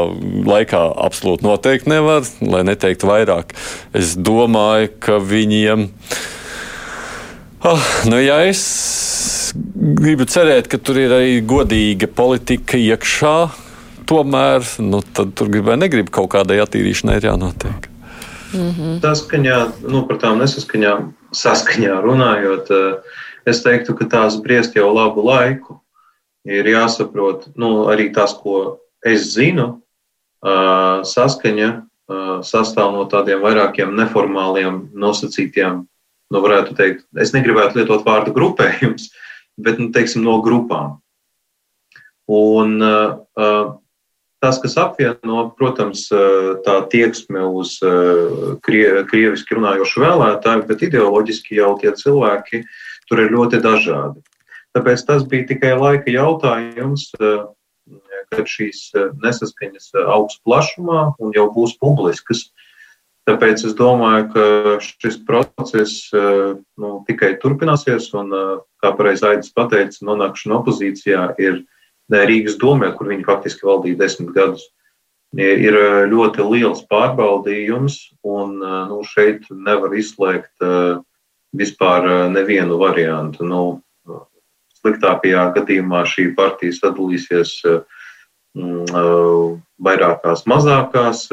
[0.49, 3.55] laikā, absolūti noteikti nevar, lai neteiktu vairāk.
[3.93, 5.89] Es domāju, ka viņiem.
[7.65, 13.37] Oh, nu, ja es gribu cerēt, ka tur ir arī godīga politika iekšā,
[14.09, 17.94] tomēr nu, tur gribu vai negribu kaut kādai attīrīšanai ir jānotiek.
[18.53, 18.99] Mm -hmm.
[19.01, 19.57] Saskaņā,
[19.89, 25.79] nu, par tām nesaskaņām, saskaņā runājot, uh, Es teiktu, ka tās briest jau labu laiku.
[26.45, 29.81] Ir jāsaprot, nu, arī tas, ko es zinu,
[30.45, 31.69] saskaņa
[32.45, 39.09] sastāv no tādiem vairākiem neformāliem nosacītiem, nu, varētu teikt, es negribētu lietot vārdu grupējums,
[39.57, 40.99] bet, nu, teiksim, no grupām.
[42.29, 42.77] Un
[44.45, 46.05] tas, kas apvieno, protams,
[46.65, 47.79] tā tieksme uz
[48.61, 52.61] krieviski runājošu vēlētāju, bet ideoloģiski jau tie cilvēki,
[53.09, 54.21] tur ir ļoti dažādi.
[54.75, 57.45] Tāpēc tas bija tikai laika jautājums, eh,
[58.33, 62.49] kad šīs eh, nesaskaņas eh, augs plašumā un jau būs publiskas.
[63.25, 64.43] Tāpēc es domāju, ka
[64.85, 68.29] šis process nu, tikai turpināsies, un,
[68.77, 71.63] kā pareizi Aidis pateica, nonākšana opozīcijā ir
[72.13, 74.67] Rīgas domē, kur viņi faktiski valdīja desmit gadus.
[75.35, 75.75] Ir
[76.07, 81.01] ļoti liels pārbaudījums, un nu, šeit nevar izslēgt uh,
[81.57, 83.45] vispār eh, nevienu variantu.
[83.47, 83.61] Nu,
[84.79, 87.83] sliktākajā gadījumā šī partija sadalīsies eh,
[88.57, 89.45] mm, eh,
[89.89, 91.29] vairākās mazākās.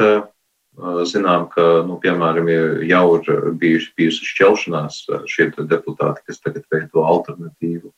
[1.05, 2.47] Zinām, ka, nu, piemēram,
[2.89, 3.27] jau ir
[3.61, 4.95] bijuši, bijusi šķelšanās
[5.29, 7.91] šie deputāti, kas tagad veido alternatīvu.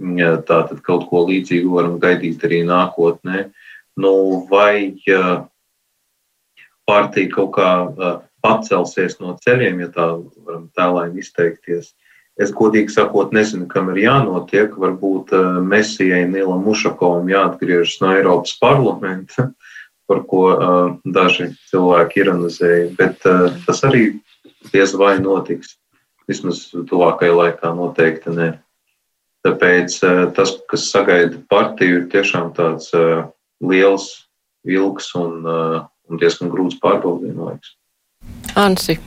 [0.00, 3.50] Tātad kaut ko līdzīgu varam gaidīt arī nākotnē.
[4.00, 4.12] Nu,
[4.50, 4.96] vai
[6.88, 7.70] partija kaut kā
[8.42, 10.06] pacelsies no ceļiem, ja tā
[10.46, 11.92] varam tēlēni izteikties.
[12.40, 14.72] Es godīgi sakot, nezinu, kam ir jānotiek.
[14.80, 15.34] Varbūt
[15.68, 19.50] Mesijai Nilam Mušakovam jāatgriežas no Eiropas parlamenta,
[20.08, 20.42] par ko
[21.04, 23.22] daži cilvēki ironizēja, bet
[23.66, 24.08] tas arī
[24.72, 25.76] diez vai notiks.
[26.30, 28.52] Vismaz tuvākajā laikā noteikti ne.
[29.42, 33.24] Tāpēc uh, tas, kas sagaida partiju, ir tiešām tāds uh,
[33.62, 34.10] liels,
[34.68, 37.74] ilgs un, uh, un diezgan grūts pārbaudījuma laiks.
[38.58, 39.00] Ansi.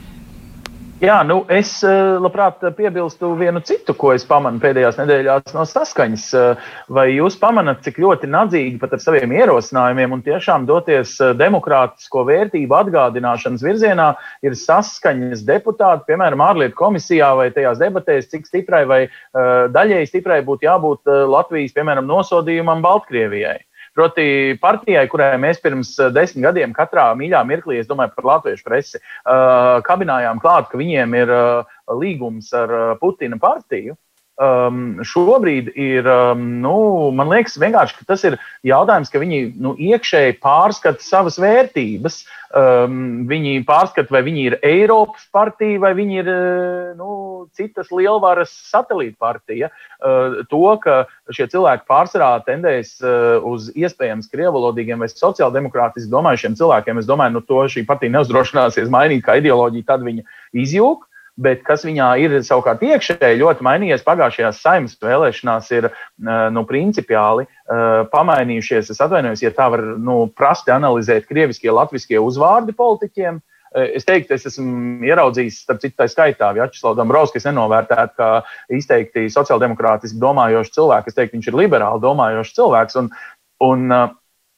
[0.96, 6.24] Jā, nu es eh, labprāt piebilstu vienu citu, ko es pamanu pēdējās nedēļās no saskaņas.
[6.32, 11.34] Eh, vai jūs pamanāt, cik ļoti nadzīgi pat ar saviem ierosinājumiem un tiešām doties eh,
[11.36, 14.08] demokrātisko vērtību atgādināšanas virzienā
[14.48, 19.02] ir saskaņas deputāti, piemēram, ārlietu komisijā vai tajās debatēs, cik stiprai vai
[19.36, 23.58] daļēji stiprai būtu jābūt Latvijas, piemēram, nosodījumam Baltkrievijai?
[23.96, 29.00] Proti, partijai, kurai mēs pirms desmit gadiem katrā mīļā mirklī, es domāju par latviešu presi,
[29.88, 31.32] kabinājām klāt, ka viņiem ir
[31.96, 33.96] līgums ar Putina partiju
[34.36, 36.76] um, šobrīd ir, um, nu,
[37.16, 42.24] man liekas, vienkārši tas ir jautājums, ka viņi nu, iekšēji pārskata savas vērtības.
[42.56, 46.28] Um, viņi pārskata, vai viņi ir Eiropas partija vai viņi ir
[46.96, 47.08] nu,
[47.56, 49.70] citas lielvaras satelīta partija.
[49.98, 51.02] Uh, to, ka
[51.34, 57.44] šie cilvēki pārsvarā tendēs uh, uz iespējams krievalodīgiem vai sociāldemokrātiski domājušiem cilvēkiem, es domāju, nu,
[57.44, 60.24] to šī partija neuzdrošināsies mainīt kā ideoloģiju, tad viņa
[60.56, 61.04] izjūg
[61.36, 65.90] bet kas viņā ir savukārt iekšēji ļoti mainījies pagājušajās saimnes vēlēšanās, ir
[66.52, 67.46] nu, principiāli
[68.12, 68.92] pamainījušies.
[68.94, 73.42] Es atvainojos, ja tā var nu, prasti analizēt krieviskie, latviskie uzvārdi politiķiem.
[73.76, 78.28] Es teiktu, es esmu ieraudzījis, starp citu, tā skaitā, Vjačeslavu Dombrovskis nenovērtētu, kā
[78.72, 81.12] izteikti sociāldemokrātiski domājošs cilvēks.
[81.12, 82.96] Es teiktu, viņš ir liberāli domājošs cilvēks.
[83.02, 83.10] Un,
[83.66, 83.84] un,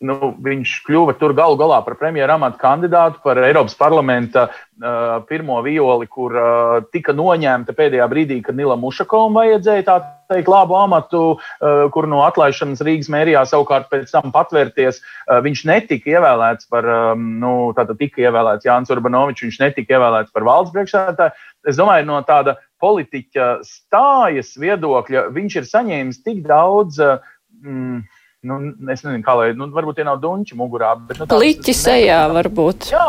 [0.05, 5.59] nu, viņš kļuva tur galu galā par premjeras amatu kandidātu, par Eiropas parlamenta uh, pirmo
[5.65, 9.97] violi, kur uh, tika noņemta pēdējā brīdī, kad Nilam Ušakovam vajadzēja tā
[10.31, 15.01] teikt labu amatu, uh, kur no atlaišanas Rīgas mērijā savukārt pēc tam patvērties.
[15.27, 20.35] Uh, viņš netika ievēlēts par, um, nu, tātad tika ievēlēts Jānis Urbanovičs, viņš netika ievēlēts
[20.35, 21.49] par valsts priekšsēdētāju.
[21.67, 27.03] Es domāju, no tāda politiķa stājas viedokļa viņš ir saņēmis tik daudz.
[27.03, 27.35] Uh,
[27.67, 28.07] mm,
[28.46, 28.59] nu,
[28.92, 31.22] es nezinu, kā lai, nu, varbūt tie nav dunči mugurā, bet.
[31.22, 32.90] Nu, Pliķi sejā varbūt.
[32.94, 33.09] Jā,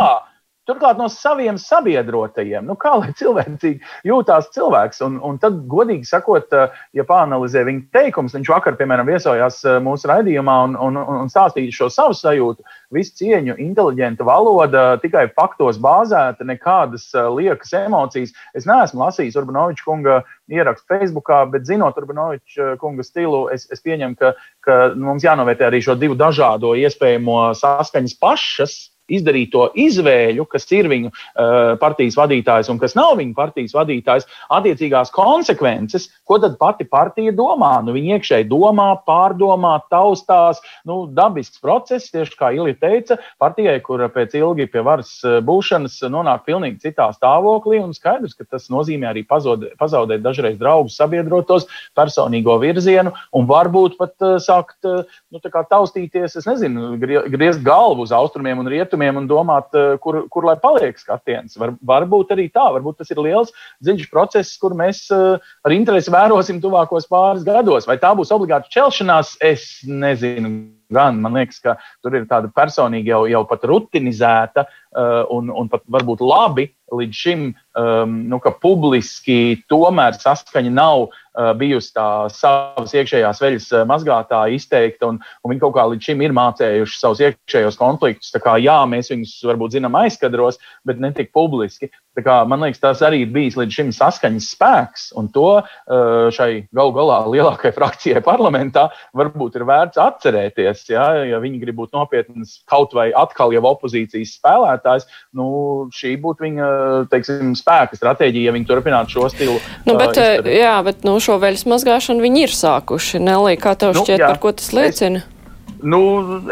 [0.70, 5.02] Turklāt no saviem sabiedrotajiem, nu, kā lai cilvēcīgi jūtās cilvēks.
[5.08, 9.80] Un, un tad, godīgi sakot, eh, ja pāanalizē viņa teikums, viņš vakar, piemēram, viesojās eh,
[9.82, 15.82] mūsu raidījumā un, un, un stāstīja šo savu sajūtu, visu cieņu, inteliģenta valoda, tikai faktos
[15.82, 18.36] bāzēta, nekādas eh, liekas emocijas.
[18.54, 20.20] Es neesmu lasījis Urbanoviča kunga
[20.54, 25.82] ierakstu Facebookā, bet zinot Urbanoviča kunga stilu, es, es pieņemu, ka, ka mums jānovērtē arī
[25.82, 28.80] šo divu dažādo iespējamo saskaņas pašas
[29.10, 35.12] izdarīto izvēļu, kas ir viņu uh, partijas vadītājs un kas nav viņu partijas vadītājs, attiecīgās
[35.16, 37.80] konsekvences, ko tad pati partija domā.
[37.86, 40.62] Nu, viņi iekšēji domā, pārdomā, taustās.
[40.88, 46.00] Nu, dabisks process, tieši kā Ilija teica, partijai, kur pēc ilgi pie varas eh, būšanas
[46.12, 51.68] nonāk pilnīgi citā stāvoklī, un skaidrs, ka tas nozīmē arī pazaudēt, pazaudēt dažreiz draugus, sabiedrotos,
[51.98, 58.14] personīgo virzienu, un varbūt pat uh, sākt uh, nu, taustīties, es nezinu, griezt galvu uz
[58.16, 61.58] austrumiem un rietumiem rietumiem un domāt, eh, kur, kur lai paliek skatiens.
[61.58, 66.12] Var, varbūt arī tā, varbūt tas ir liels, dziļš process, kur mēs eh, ar interesi
[66.12, 67.88] vērosim tuvākos pāris gados.
[67.88, 70.76] Vai tā būs obligāti čelšanās, es nezinu.
[70.90, 75.68] Gan man liekas, ka tur ir tāda personīga, jau, jau pat rutinizēta uh, un, un
[75.70, 77.44] pat varbūt labi līdz šim,
[77.78, 81.12] um, nu, ka publiski tomēr saskaņa nav
[81.60, 86.24] bijusi tā savas iekšējās veļas uh, mazgātāja izteikta, un, un viņi kaut kā līdz šim
[86.26, 88.34] ir mācējuši savus iekšējos konfliktus.
[88.36, 91.92] Tā kā jā, mēs viņus varbūt zinām aizkadros, bet ne tik publiski.
[92.20, 96.92] Kā, man liekas, tas arī bijis līdz šim saskaņas spēks, un to uh, šai galu
[96.96, 100.84] galā lielākajai frakcijai parlamentā varbūt ir vērts atcerēties.
[100.92, 105.48] Ja, ja viņi grib būt nopietnas kaut vai atkal jau opozīcijas spēlētājs, nu,
[105.96, 106.70] šī būtu viņa
[107.14, 109.60] teiksim, spēka stratēģija, ja viņi turpinātu šo stilu.
[109.88, 113.24] Nu, bet, uh, jā, bet nu, šo veļas mazgāšanu viņi ir sākuši.
[113.24, 115.24] Nelī, kā tev nu, šķiet, jā, par ko tas liecina?
[115.24, 115.39] Es...
[115.84, 116.02] Nu,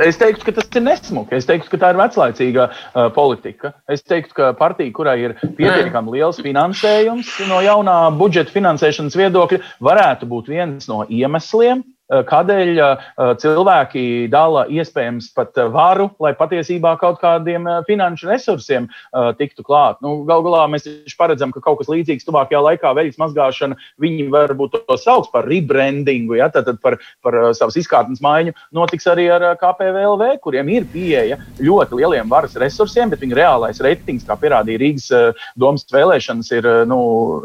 [0.04, 1.36] es teiktu, ka tas ir nesmuki.
[1.36, 3.74] Es teiktu, ka tā ir veclaicīga uh, politika.
[3.92, 10.30] Es teiktu, ka partija, kurai ir pietiekami liels finansējums no jaunā budžeta finansēšanas viedokļa, varētu
[10.32, 13.06] būt viens no iemesliem, Eh, kādēļ eh,
[13.42, 18.88] cilvēki dala iespējams pat varu, lai patiesībā kaut kādiem eh, finanšu resursiem
[19.38, 19.98] tiktu klāt.
[20.04, 20.86] Nu, Galu galā mēs
[21.18, 26.38] paredzam, ka kaut kas līdzīgs tuvākajā laikā veļas mazgāšana, viņi varbūt to sauc par rebrandingu,
[26.38, 32.00] ja, tātad par, par savas izkārtnes maiņu, notiks arī ar KPVLV, kuriem ir pieeja ļoti
[32.02, 35.10] lieliem varas resursiem, bet viņu reālais reitings, kā pierādīja Rīgas
[35.60, 37.00] domas vēlēšanas, ir, nu,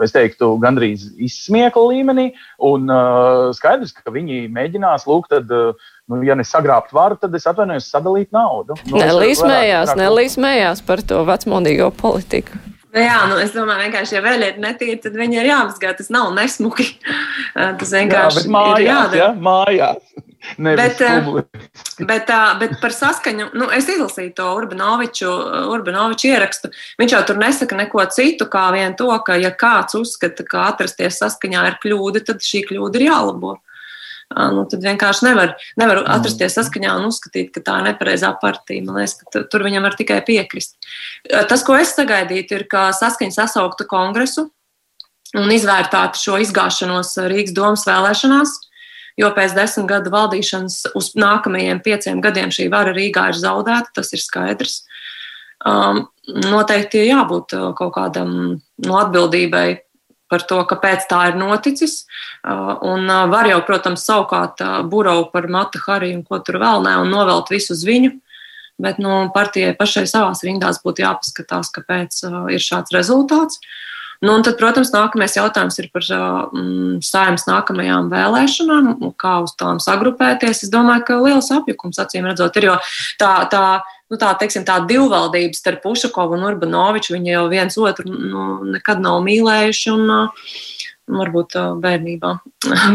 [0.05, 2.29] es teiktu, gandrīz izsmiekla līmenī.
[2.63, 7.49] Un uh, skaidrs, ka viņi mēģinās lūgt, tad, uh, nu, ja nesagrābt varu, tad es
[7.51, 8.77] atvainojos sadalīt naudu.
[8.91, 12.61] Nu, nelīsmējās, nelīsmējās par to vecmodīgo politiku.
[12.93, 15.95] Nu, jā, nu, es domāju, vienkārši, ja vēl ir netīri, tad viņi ir jāapzgā.
[15.97, 16.91] Tas nav nesmuki.
[17.55, 19.23] Tas vienkārši jā, mājās, ir jādara.
[19.23, 20.29] Jā, mājās.
[20.59, 20.99] Bet,
[22.03, 25.31] bet, bet par saskaņu, nu, es izlasīju to Urbanoviču,
[25.73, 26.73] Urbanoviču ierakstu.
[27.01, 31.21] Viņš jau tur nesaka neko citu, kā vien to, ka, ja kāds uzskata, ka atrasties
[31.23, 33.57] saskaņā ir kļūda, tad šī kļūda ir jālabo.
[34.33, 36.11] Nu, tad vienkārši nevar, nevar mm.
[36.15, 38.85] atrasties saskaņā un uzskatīt, ka tā ir nepareizā partija.
[38.87, 40.77] Man liekas, ka tur viņam var tikai piekrist.
[41.51, 44.49] Tas, ko es sagaidītu, ir, ka saskaņa sasauktu kongresu
[45.39, 48.59] un izvērtātu šo izgāšanos Rīgas domas vēlēšanās
[49.21, 54.13] jo pēc desmit gadu valdīšanas uz nākamajiem pieciem gadiem šī vara Rīgā ir zaudēta, tas
[54.17, 54.83] ir skaidrs.
[55.63, 58.33] Um, noteikti jābūt kaut kādam
[58.83, 59.67] no atbildībai
[60.33, 62.03] par to, kāpēc tā ir noticis.
[62.43, 67.13] Un var jau, protams, savukārt burau par Matu Hariju un ko tur vēl nē, un
[67.13, 68.17] novelt visu uz viņu.
[68.83, 72.23] Bet nu, partijai pašai savās rindās būtu jāpaskatās, kāpēc
[72.57, 73.61] ir šāds rezultāts.
[74.23, 80.63] Nu, tad, protams, nākamais jautājums ir par um, saimnes nākamajām vēlēšanām, kā uz tām sagrupēties.
[80.63, 82.77] Es domāju, ka liels apjukums, acīm redzot, ir, jo
[83.19, 83.65] tā, tā
[84.13, 89.03] nu, tā, teiksim, tā divvaldība starp Ušakovu un Urbanoviču, viņi jau viens otru nu, nekad
[89.03, 89.97] nav mīlējuši.
[89.97, 90.31] Un,
[91.13, 92.29] varbūt bērnībā.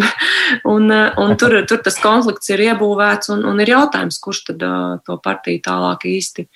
[0.74, 4.64] un, un tur, tur tas konflikts ir iebūvēts, un, un ir jautājums, kurš tad
[5.06, 6.48] to partiju tālāk īsti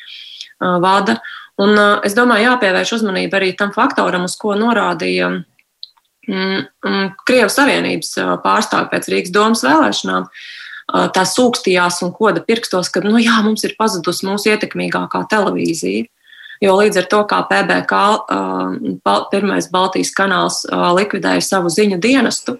[0.81, 1.19] vada.
[1.61, 8.15] Un es domāju, jāpievērš uzmanība arī tam faktoram, uz ko norādīja mm, mm, Krievijas Savienības
[8.45, 10.25] pārstāvji pēc Rīgas domas vēlēšanām.
[10.25, 10.49] Uh,
[10.91, 16.07] tā sūkstījās un koda pirkstos, ka nu, jā, mums ir pazudusi mūsu ietekmīgākā televīzija.
[16.61, 18.01] Jo līdz ar to, kā PBK,
[19.31, 22.59] pirmais Baltijas kanāls, likvidēja savu ziņu dienestu,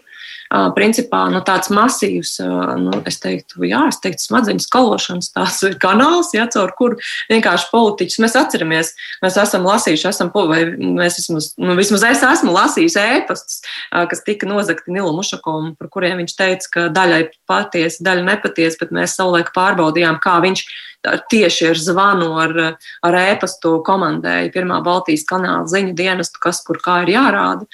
[0.75, 2.33] principā nu, tāds masīvs,
[2.81, 6.99] nu, es teiktu, jā, es teiktu, smadzeņu skalošanas tās ir kanāls, ja, caur kuru
[7.31, 8.93] vienkārši politiķus mēs atceramies.
[9.23, 13.61] Mēs esam lasījuši, esam, vai mēs vismaz, nu, vismaz es esmu lasījis ēpastus,
[13.91, 18.95] kas tika nozagti Nilu Mušakovam, par kuriem viņš teica, ka daļai patiesi, daļa nepatiesi, bet
[18.95, 20.65] mēs savulaik pārbaudījām, kā viņš
[21.01, 22.53] tieši ar zvanu, ar,
[23.01, 27.65] ar ēpastu komandēja Pirmā Baltijas kanāla ziņu dienestu, kas kur kā ir jārāda.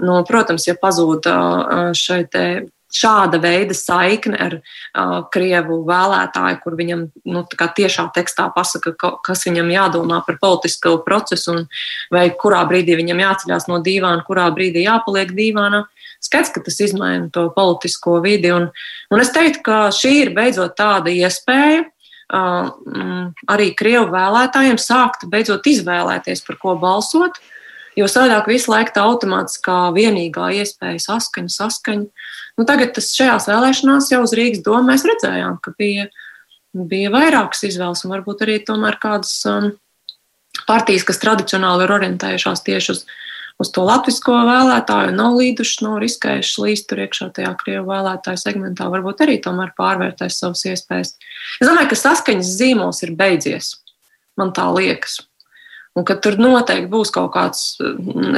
[0.00, 1.26] Nu, protams, ja pazūd
[1.98, 2.36] šeit
[2.90, 9.46] šāda veida saikne ar uh, krievu vēlētāju, kur viņam nu, tiešā tekstā pasaka, ka, kas
[9.46, 11.62] viņam jādomā par politisko procesu un
[12.12, 15.84] vai kurā brīdī viņam jāceļās no dīvāna, kurā brīdī jāpaliek dīvānā.
[16.20, 18.50] Skats, ka tas izmaina to politisko vidi.
[18.52, 18.68] Un,
[19.08, 25.70] un es teiktu, ka šī ir beidzot tāda iespēja uh, arī krievu vēlētājiem sākt beidzot
[25.70, 27.38] izvēlēties, par ko balsot.
[27.38, 27.56] Uh,
[27.98, 32.26] Jo savādāk visu laiku tā automātiskā vienīgā iespēja saskaņa, saskaņa.
[32.58, 36.06] Nu, tagad tas šajās vēlēšanās jau uz Rīgas domu mēs redzējām, ka bija,
[36.74, 39.72] bija vairākas izvēles un varbūt arī tomēr kādas um,
[40.68, 43.02] partijas, kas tradicionāli ir orientējušās tieši uz,
[43.62, 48.86] uz to latvisko vēlētāju, nav līduši, nav riskējuši līst tur iekšā tajā krievu vēlētāju segmentā,
[48.92, 51.16] varbūt arī tomēr pārvērtēs savas iespējas.
[51.58, 53.74] Es domāju, ka saskaņas zīmols ir beidzies.
[54.38, 55.20] Man tā liekas.
[55.98, 57.62] Un ka tur noteikti būs kaut kāds,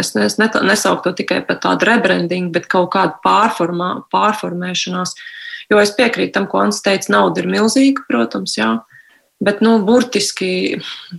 [0.00, 5.12] es, es nesauktu to tikai par tādu rebrandingu, bet kaut kādu pārformā, pārformēšanās.
[5.70, 8.70] Jo es piekrītu tam, ko Ants teica, nauda ir milzīga, protams, jā,
[9.44, 10.52] bet nu, burtiski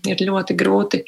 [0.10, 1.04] ir ļoti grūti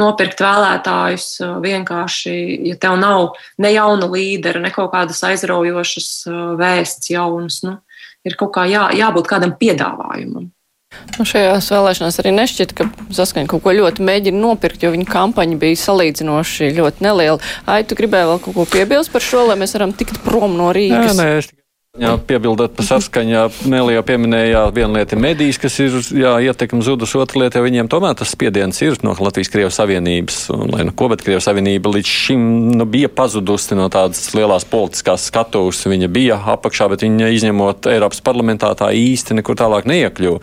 [0.00, 1.26] nopirkt vēlētājus
[1.62, 2.34] vienkārši,
[2.70, 6.08] ja tev nav ne jauna līdera, ne kaut kādas aizraujošas
[6.60, 7.60] vēsts jaunas.
[7.66, 7.76] Nu,
[8.24, 10.48] ir kaut kā jā, jābūt kādam piedāvājumam.
[11.18, 15.58] Nu, šajās vēlēšanās arī nešķiet, ka saskaņa kaut ko ļoti mēģina nopirkt, jo viņa kampaņa
[15.60, 17.40] bija salīdzinoši ļoti neliela.
[17.68, 20.72] Ai, tu gribēji vēl kaut ko piebilst par šo, lai mēs varam tikt prom no
[20.76, 21.12] Rīgas?
[21.12, 21.52] Jā, nē, es
[22.00, 25.92] Jā, piebildot par saskaņā, Nelija pieminēja, viena lieta ir medijas, kas ir
[26.40, 30.86] ietekme zudus, otra lieta, ja viņiem tomēr tas spiediens ir no Latvijas-Krievijas Savienības, un, lai
[30.88, 32.46] nu ko, bet Krievijas Savienība līdz šim
[32.78, 35.82] nu, bija pazudusi no tādas lielās politiskās skatuves.
[35.84, 40.40] Viņa bija apakšā, bet viņa izņemot Eiropas parlamentā tā īsti nekur tālāk neiekļuva.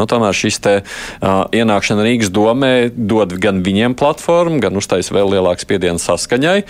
[0.00, 5.36] Nu, tomēr šis te uh, ienākšana Rīgas domē dod gan viņiem platformu, gan uztais vēl
[5.36, 6.62] lielāks spiediens saskaņai,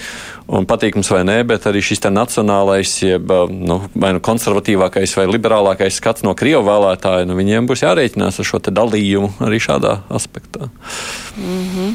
[0.46, 5.98] un patīkams vai nē, bet arī šis nacionālais, jeb, nu, vai nu konservatīvākais vai liberālākais
[5.98, 10.70] skats no krievu vēlētāja, nu viņiem būs jārēķinās ar šo dalījumu arī šādā aspektā.
[11.36, 11.94] Mm -hmm.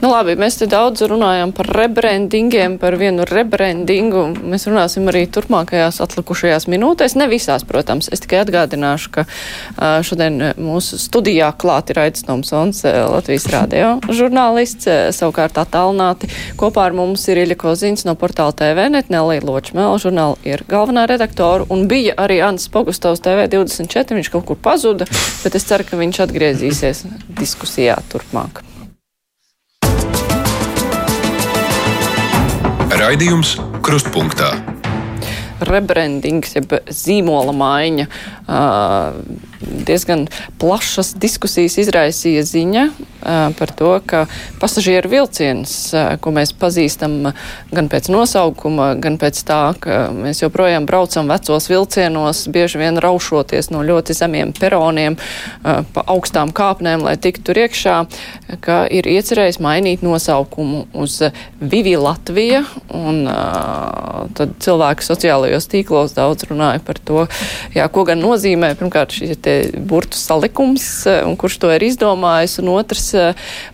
[0.00, 4.24] nu, labi, mēs te daudz runājam par rebrandingiem, par vienu rebrandingu.
[4.42, 7.16] Mēs runāsim arī turpmākajās atlikušajās minūtēs.
[7.16, 8.08] Ne visās, protams.
[8.12, 9.24] Es tikai atgādināšu, ka
[10.02, 16.28] šodien mūsu studijā klāt ir Aits Tomsons, Latvijas radio žurnālists, savukārt attālināti.
[16.56, 17.56] Kopā ar mums ir Iļa
[17.90, 23.18] Koziņš no portāla TV, Netnelī Ločmēla žurnāla ir galvenā redaktora un bija arī Ants Pogustovs
[23.24, 25.08] TV24, viņš kaut kur pazuda,
[25.42, 27.02] bet es ceru, ka viņš atgriezīsies
[27.34, 28.62] diskusijā turpmāk.
[32.94, 34.52] Raidījums Krustpunktā.
[35.66, 38.06] Rebrandings, jeb zīmola maiņa.
[38.46, 40.26] Uh, diezgan
[40.60, 42.84] plašas diskusijas izraisīja ziņa
[43.58, 44.24] par to, ka
[44.60, 45.74] pasažieru vilciens,
[46.24, 47.32] ko mēs pazīstam
[47.68, 53.70] gan pēc nosaukuma, gan pēc tā, ka mēs joprojām braucam vecos vilcienos, bieži vien raušoties
[53.74, 55.18] no ļoti zemiem peroniem
[55.60, 57.98] pa augstām kāpnēm, lai tiktu tur iekšā,
[58.64, 61.18] ka ir iecerējis mainīt nosaukumu uz
[61.60, 62.64] Vivi Latvija,
[62.96, 63.22] un
[64.36, 67.26] tad cilvēki sociālajos tīklos daudz runāja par to,
[67.76, 69.49] jā, ko gan nozīmē, pirmkārt, šī te
[69.90, 70.86] burtu salikums,
[71.26, 73.06] un kurš to ir izdomājis, un otrs,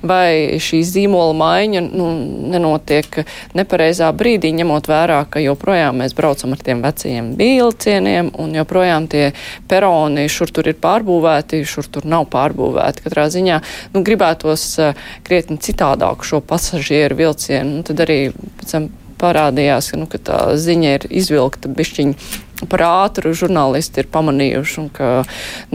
[0.07, 2.09] vai šī zīmola maiņa nu,
[2.53, 3.22] nenotiek
[3.57, 9.31] nepareizā brīdī, ņemot vērā, ka joprojām mēs braucam ar tiem vecajiem vilcieniem, un joprojām tie
[9.68, 13.07] peroni šur tur ir pārbūvēti, šur tur nav pārbūvēti.
[13.07, 13.62] Katrā ziņā
[13.95, 14.68] nu, gribētos
[15.27, 18.89] krietni citādāku šo pasažieru vilcienu, un tad arī pēc tam
[19.21, 25.11] parādījās, ka, nu, ka tā ziņa ir izvilkta bišķiņa par ātru žurnālisti ir pamanījuši, ka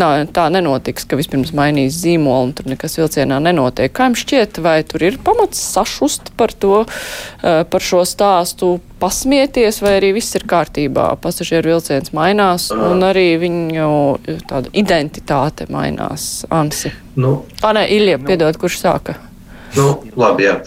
[0.02, 3.94] nā, tā nenotiks, ka vispirms mainīs zīmolu un tur nekas vilcienā nenotiek.
[3.94, 6.84] Kā jums šķiet, vai tur ir pamats sašust par to,
[7.42, 11.12] par šo stāstu, pasmieties, vai arī viss ir kārtībā?
[11.22, 13.90] Pasažieru vilciens mainās, un arī viņu
[14.50, 16.48] tāda identitāte mainās.
[16.50, 16.94] Ansi.
[17.20, 18.30] Nu, Anē, Ilja, nu.
[18.30, 19.20] piedod, kurš sāka?
[19.76, 19.86] Nu,
[20.20, 20.58] labi, jā.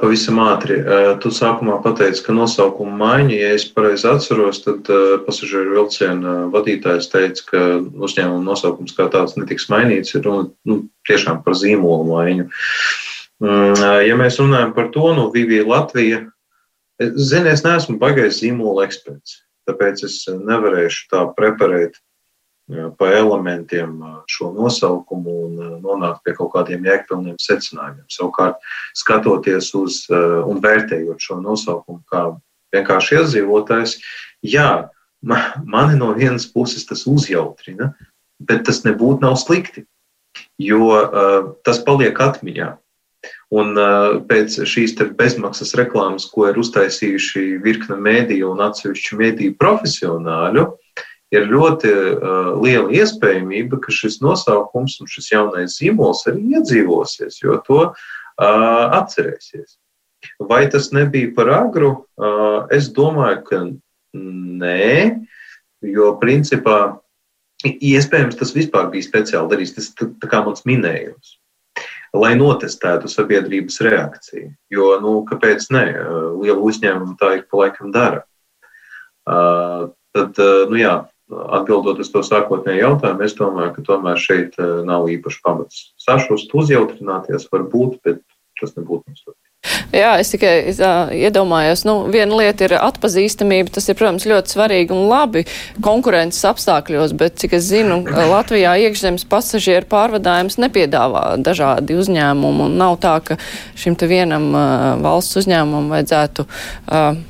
[0.00, 0.80] Pavisam ātri.
[1.22, 4.90] Tu sākumā pateici, ka nosaukuma maiņa, ja es pareizi atceros, tad
[5.26, 11.44] pasažieru vilciena vadītājs teica, ka uzņēmuma nosaukums kā tāds netiks mainīts, ir runa nu, tiešām
[11.46, 12.48] par zīmolu maiņu.
[13.44, 16.24] Mm, ja mēs runājam par to, nu, Vivija Latvija,
[17.02, 21.98] zini, es neesmu bagais zīmola eksperts, tāpēc es nevarēšu tā preparēt
[22.98, 23.98] pa elementiem
[24.30, 28.06] šo nosaukumu un nonākt pie kaut kādiem jēgpilniem secinājumiem.
[28.08, 28.60] Savukārt,
[28.96, 32.30] skatoties uz un vērtējot šo nosaukumu kā
[32.74, 33.98] vienkārši iedzīvotājs,
[34.42, 34.88] jā,
[35.22, 37.92] mani no vienas puses tas uzjautrina,
[38.40, 39.84] bet tas nebūtu nav slikti,
[40.58, 40.88] jo
[41.64, 42.72] tas paliek atmiņā.
[43.54, 43.76] Un
[44.28, 51.04] pēc šīs bezmaksas reklāmas, ko ir uztaisījuši virkne mēdīju un atsevišķu mēdīju profesionāļu, uh,
[51.34, 57.58] ir ļoti uh, liela iespējamība, ka šis nosaukums un šis jaunais zīmols arī iedzīvosies, jo
[57.66, 59.78] to uh, atcerēsies.
[60.40, 61.94] Vai tas nebija par agru?
[62.16, 63.62] Uh, es domāju, ka
[64.14, 65.20] nē,
[65.84, 66.78] jo principā
[67.64, 69.74] iespējams tas vispār bija speciāli darīts.
[69.76, 71.38] Tas tā, tā kā mans minējums.
[72.14, 74.52] Lai notestētu sabiedrības reakciju.
[74.70, 75.86] Jo, nu, kāpēc ne?
[76.38, 78.22] Liela uzņēmuma tā ik pa laikam dara.
[79.24, 80.94] Uh, tad, uh, nu jā,
[81.32, 86.52] Atbildot uz to sākotnēju jautājumu, es domāju, ka tomēr šeit eh, nav īpaši pamats sašust,
[86.52, 88.20] uzjautrināties, varbūt, bet
[88.60, 89.24] tas nebūtu mums.
[89.94, 94.92] Jā, es tikai uh, iedomājos, nu, viena lieta ir atpazīstamība, tas ir, protams, ļoti svarīgi
[94.92, 95.46] un labi
[95.84, 102.98] konkurences apstākļos, bet, cik es zinu, Latvijā iekšzemes pasažieru pārvadājums nepiedāvā dažādi uzņēmumi, un nav
[103.00, 103.38] tā, ka
[103.80, 106.44] šim te vienam uh, valsts uzņēmumam vajadzētu.
[106.84, 107.22] Uh,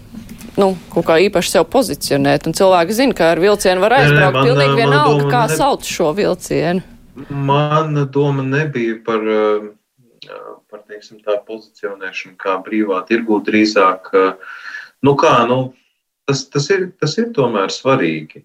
[0.61, 2.49] nu, kaut kā īpaši sev pozicionēt.
[2.49, 4.39] Un cilvēki zina, ka ar vilcienu var aizbraukt.
[4.39, 5.57] Nē, nē, pilnīgi vienalga, kā ne...
[5.59, 6.85] sauc šo vilcienu.
[7.31, 9.23] Mana doma nebija par,
[10.71, 13.39] par teiksim, tā pozicionēšanu kā brīvā tirgū.
[13.47, 14.11] Drīzāk,
[15.07, 15.61] nu kā, nu,
[16.27, 18.43] tas, tas, ir, tas ir tomēr svarīgi.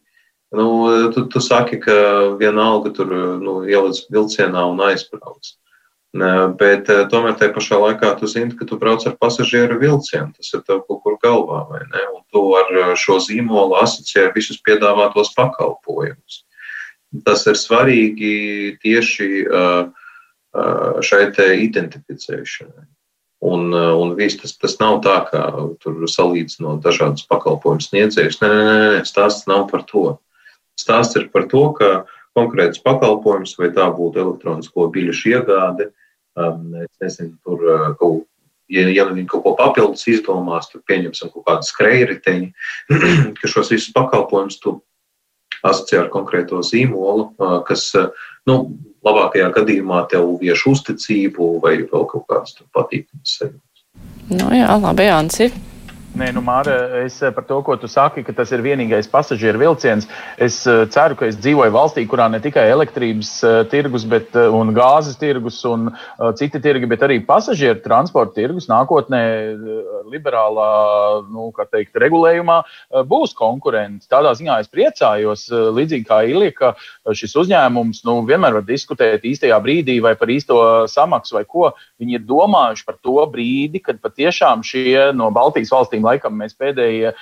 [0.57, 0.67] Nu,
[1.13, 1.95] tu, tu saki, ka
[2.39, 5.53] vienalga tur nu, ieliec vilcienā un aizbrauc.
[6.09, 10.33] Bet tomēr tajā pašā laikā tu zini, ka tu brauc ar pasažieru vilcienu.
[10.33, 12.05] Tas ir tev kaut kur galvā, vai ne?
[12.15, 16.43] Un tu ar šo zīmolu asociē visus piedāvātos pakalpojumus.
[17.25, 18.33] Tas ir svarīgi
[18.81, 19.29] tieši
[21.05, 21.23] šai
[21.61, 22.87] identificēšanai.
[23.39, 25.45] Un, un viss tas, tas nav tā, ka
[25.79, 28.41] tur salīdzinot dažādus pakalpojumu sniedzējus.
[28.41, 30.17] Nē, nē, nē, stāsts nav par to.
[30.79, 31.91] Stāsts ir par to, ka
[32.35, 35.89] konkrēts pakalpojums, vai tā būtu elektronisko biļešu iegāde,
[36.39, 37.63] Um, es nezinu, tur
[37.99, 38.25] kaut,
[38.71, 42.51] ja, ja viņi kaut ko papildus izdomās, tad pieņemsim kaut kādu skrejriteņu,
[43.39, 44.77] ka šos visus pakalpojumus tu
[45.65, 47.33] asociē ar konkrēto zīmolu,
[47.67, 47.89] kas,
[48.47, 48.61] nu,
[49.05, 53.83] labākajā gadījumā tev vieš uzticību vai vēl kaut kādas patīkamas sajūtas.
[54.29, 55.49] Nu jā, labi, Ansi.
[56.17, 59.59] Nē, nu, Māra, es eh, par to, ko tu saki, ka tas ir vienīgais pasažieru
[59.61, 60.07] vilciens.
[60.41, 64.73] Es eh, ceru, ka es dzīvoju valstī, kurā ne tikai elektrības uh, tirgus, bet, un
[64.73, 65.91] gāzes tirgus un
[66.39, 69.21] citi tirgi, bet arī pasažieru transporta tirgus nākotnē
[70.09, 70.69] liberālā
[71.29, 72.57] nu, teikt, regulējumā
[73.09, 74.07] būs konkurenti.
[74.09, 75.45] Tādā ziņā es priecājos,
[75.77, 76.71] līdzīgi kā Ilija, ka
[77.15, 81.71] šis uzņēmums nu, vienmēr var diskutēt īstajā brīdī vai par īsto samaksu vai ko.
[82.01, 86.55] Viņi ir domājuši par to brīdi, kad patiešām šie no Baltijas valstīm valstīm laikam mēs
[86.57, 87.13] pēdējie,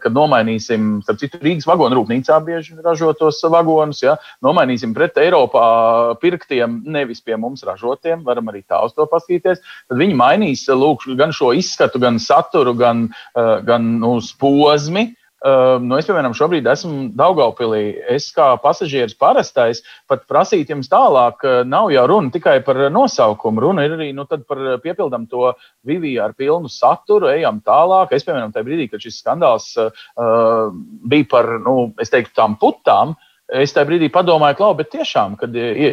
[0.00, 6.82] kad nomainīsim, starp citu, Rīgas vagonu rūpnīcā bieži ražotos vagonus, ja, nomainīsim pret Eiropā pirktiem,
[6.84, 11.32] nevis pie mums ražotiem, varam arī tā uz to paskatīties, tad viņi mainīs lūk, gan
[11.32, 15.14] šo izskatu, gan saturu, gan, gan uz posmi.
[15.44, 17.82] Uh, nu, es, piemēram, šobrīd esmu Daugaupilī.
[18.14, 23.60] Es kā pasažieris parastais pat prasīt jums tālāk, nav jau runa tikai par nosaukumu.
[23.66, 25.52] Runa ir arī nu, par piepildām to
[25.86, 28.16] viviju ar pilnu saturu, ejam tālāk.
[28.16, 30.72] Es, piemēram, tajā brīdī, kad šis skandāls uh,
[31.04, 33.14] bija par, nu, es teiktu, tām putām,
[33.46, 35.52] Es tajā brīdī padomāju, klau, bet tiešām, kad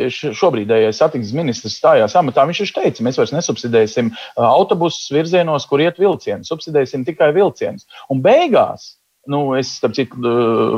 [0.10, 4.10] šobrīdējais satiksmes ministrs stājās amatā, viņš taču teica, mēs vairs nesubsidēsim
[4.42, 7.86] autobusus virzienos, kur iet vilcieni, subsidēsim tikai vilcienus.
[8.10, 10.20] Un beigās Nu, es, starp citu,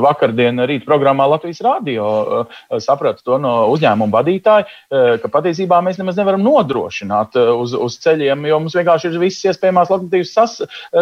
[0.04, 2.06] vakardienas rīta programmā Latvijas Rādio
[2.78, 4.68] sapratu to no uzņēmuma vadītāja,
[5.18, 9.90] ka patiesībā mēs nemaz nevaram nodrošināt uz, uz ceļiem, jo mums vienkārši ir visas iespējamās
[9.90, 10.60] lokomotīvas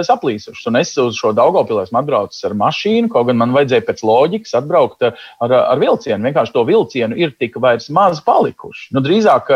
[0.08, 0.70] saplīsušas.
[0.70, 4.56] Un es uz šo Daugopilē esmu atbraucis ar mašīnu, kaut gan man vajadzēja pēc loģikas
[4.62, 6.24] atbraukt ar, ar vilcienu.
[6.24, 8.88] Vienkārši to vilcienu ir tik vairs maz palikuši.
[8.96, 9.52] Nu, drīzāk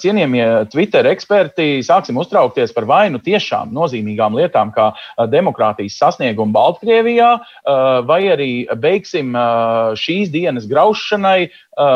[0.00, 4.94] cienījamie Twitter eksperti sāksim uztraukties par vainu tiešām nozīmīgām lietām, kā
[5.28, 9.34] demokrātijas sasniegumu Baltkrievijā Latvijā, vai arī beigsim
[9.98, 11.50] šīs dienas graušanai,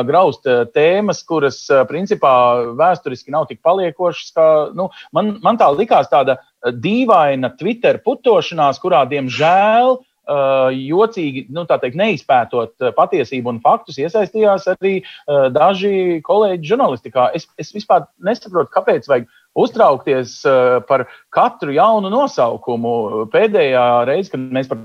[0.07, 2.35] graust tēmas, kuras principā
[2.79, 4.33] vēsturiski nav tik paliekošas.
[4.35, 10.07] Kā, nu, man, man tā likās tāda dīvaina Twitter putošanās, kurā diemžēl uh,
[10.75, 15.01] jocīgi, nu, tā teikt, neizpētot patiesību un faktus, iesaistījās arī
[15.55, 17.31] daži kolēģi žurnālistikā.
[17.35, 19.29] Es, es vispār nesaprotu, kāpēc vajag
[19.59, 20.41] uztraukties
[20.87, 23.27] par katru jaunu nosaukumu.
[23.33, 24.85] Pēdējā reize, kad mēs par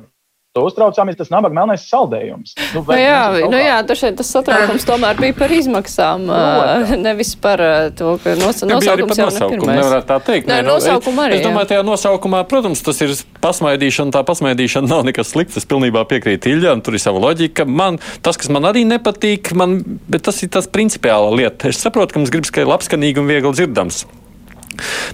[0.56, 2.54] to uztraucāmies, tas nabaga melnais saldējums.
[2.72, 6.94] Nu, nu jā, nu jā šeit, tas satraukums tomēr bija par izmaksām, Protams.
[7.04, 7.64] nevis par
[8.00, 10.48] to, ka nos, nosaukums jau nosaukumu, nevarētu tā teikt.
[10.48, 11.42] Nē, nu, nosaukumu arī.
[11.42, 13.12] Es domāju, tajā nosaukumā, protams, tas ir
[13.44, 17.68] pasmaidīšana, tā pasmaidīšana nav nekas slikts, es pilnībā piekrītu Iļļam, tur ir sava loģika.
[17.68, 21.68] Man, tas, kas man arī nepatīk, man, bet tas ir tas principiāla lieta.
[21.68, 24.06] Es saprotu, ka mums gribas, ka ir labskanīgi un viegli dzirdams.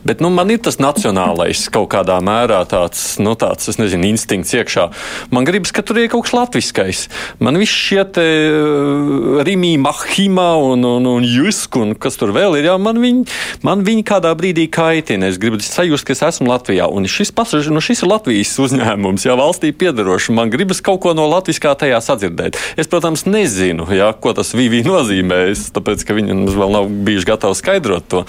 [0.07, 4.87] Bet nu, man ir tas nacionālais kaut kādā mērā tāds, nu, tāds nezinu, instinkts iekšā.
[5.33, 7.03] Man gribas, ka tur ir kaut kas latviskais.
[7.43, 12.59] Man viss šie te uh, Rimī, Mahima un, un, un Jusk, un kas tur vēl
[12.59, 13.25] ir, jā, man viņi,
[13.65, 15.29] man viņi kādā brīdī kaitina.
[15.31, 16.87] Es gribu sajust, ka es esmu Latvijā.
[16.91, 20.31] Un šis, pasaž, nu, šis ir Latvijas uzņēmums, jā, valstī piedarošs.
[20.35, 22.59] Man gribas kaut ko no latviskā tajā sadzirdēt.
[22.79, 25.43] Es, protams, nezinu, jā, ko tas Vīvī nozīmē,
[25.75, 28.23] tāpēc, ka viņi vēl nav bijuši gatavi skaidrot to.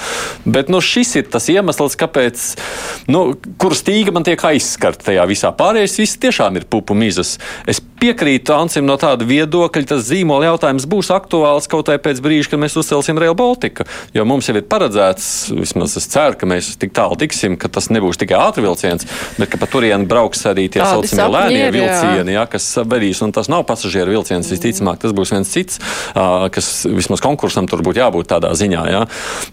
[0.44, 2.44] Bet nu, šis ir ir tas iemesls, kāpēc,
[3.12, 3.24] nu,
[3.60, 5.54] kur stīga man tiek aizskarta tajā visā.
[5.56, 7.38] Pārējais viss tiešām ir pupu mizas.
[7.70, 12.50] Es piekrītu Ancim no tāda viedokļa, tas zīmola jautājums būs aktuāls kaut vai pēc brīža,
[12.52, 13.86] kad mēs uzcelsim Rail Baltica.
[14.16, 17.90] Jo mums jau ir paredzēts, vismaz es ceru, ka mēs tik tālu tiksim, ka tas
[17.94, 19.06] nebūs tikai ātri vilciens,
[19.38, 23.50] bet ka pa turieni brauks arī tie saucamie lēnie vilcieni, jā, kas vedīs, un tas
[23.52, 24.56] nav pasažieru vilciens, mm.
[24.56, 25.78] visticamāk, tas būs viens cits,
[26.12, 28.82] kas vismaz konkursam tur būtu jābūt tādā ziņā.
[28.90, 29.04] Jā.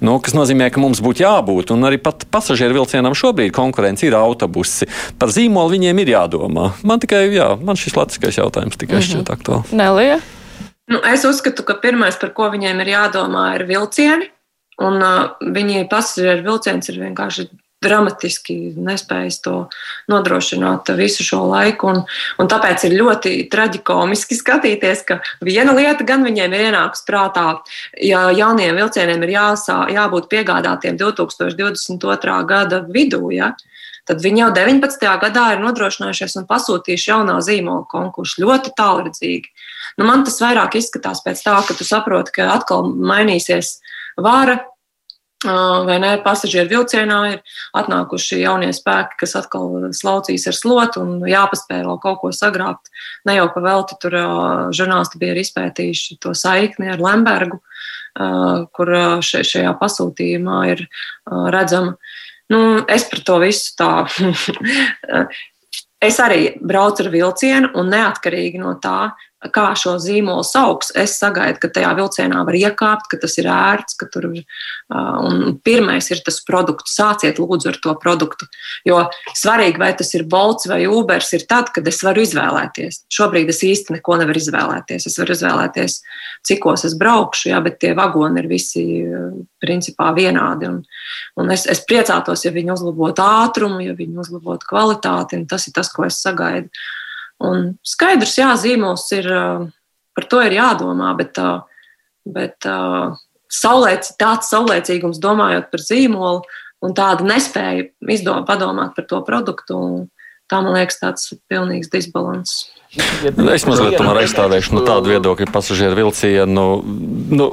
[0.06, 4.18] Nu, kas nozīmē, ka mums būtu jābūt, un arī pat pasažieru vilcienam šobrīd konkurence ir
[4.18, 4.90] autobusi.
[5.22, 6.72] Par zīmolu viņiem ir jādomā.
[6.88, 9.12] Man tikai, jā, man šis latviskais jautājums tikai mm -hmm.
[9.12, 9.72] šķiet aktuāls.
[9.72, 10.20] Nelija?
[10.90, 14.32] Nu, es uzskatu, ka pirmais, par ko viņiem ir jādomā, ir vilcieni.
[14.80, 17.50] Un uh, viņi pasažieru vilciens ir vienkārši
[17.84, 19.54] dramatiski nespējis to
[20.12, 21.92] nodrošināt visu šo laiku.
[21.94, 22.02] Un,
[22.42, 27.46] un tāpēc ir ļoti traģikomiski skatīties, ka viena lieta gan viņiem ir ienākusi prātā,
[28.04, 32.40] ja jauniem vilcieniem ir jāsā, jābūt piegādātiem 2022.
[32.50, 33.24] gada vidū.
[33.36, 33.54] Ja,
[34.10, 35.06] tad viņi jau 19.
[35.22, 39.54] gadā ir nodrošinājušies un pasūtījuši jaunā zīmola konkursu ļoti tālredzīgi.
[40.02, 43.78] Nu, man tas vairāk izskatās pēc tā, ka tu saproti, ka atkal mainīsies
[44.18, 44.58] vara.
[45.40, 46.18] Vai ne?
[46.20, 47.38] Pasažieru vilcienā ir
[47.80, 52.92] atnākuši jaunie spēki, kas atkal slaucīs ar slotu un jāpaspēj vēl kaut ko sagrābt.
[53.24, 54.18] Ne jau pa velti tur
[54.76, 57.62] žurnālisti bija izpētījuši to saikni ar Lembergu,
[58.76, 58.92] kur
[59.24, 60.84] šajā pasūtījumā ir
[61.56, 61.96] redzama
[62.50, 63.92] Nu, es par to visu tā.
[66.10, 69.12] es arī braucu ar vilcienu, un neatkarīgi no tā,
[69.48, 70.92] kā šo zīmolu sauks.
[71.00, 74.44] Es sagaidu, ka tajā vilcienā var iekāpt, ka tas ir ērts, ka tur ir.
[74.92, 76.98] Un pirmais ir tas produkts.
[77.00, 78.50] Sāciet lūdzu ar to produktu.
[78.88, 79.06] Jo
[79.38, 83.06] svarīgi, vai tas ir Bolts vai Ubers, ir tad, kad es varu izvēlēties.
[83.16, 85.08] Šobrīd es īsti neko nevaru izvēlēties.
[85.08, 86.00] Es varu izvēlēties,
[86.50, 88.86] cikos es braukšu, jā, bet tie vagoni ir visi
[89.64, 90.68] principā vienādi.
[90.68, 90.84] Un,
[91.40, 95.46] un es, es priecātos, ja viņi uzlabotu ātrumu, ja viņi uzlabotu kvalitāti.
[95.48, 96.68] Tas ir tas, ko es sagaidu.
[97.40, 99.30] Un skaidrs, jā, zīmols ir,
[100.18, 101.40] par to ir jādomā, bet,
[102.28, 102.68] bet
[103.50, 106.44] saulēc, tāds saulēcīgums domājot par zīmolu
[106.84, 109.80] un tāda nespēja izdomāt, padomāt par to produktu,
[110.52, 112.60] tā man liekas tāds pilnīgs disbalans.
[112.90, 116.50] Es mazliet tomēr aizstāvēšu no tādu viedokļu pasažieru vilcienu.
[116.50, 116.64] Nu,
[117.38, 117.50] nu,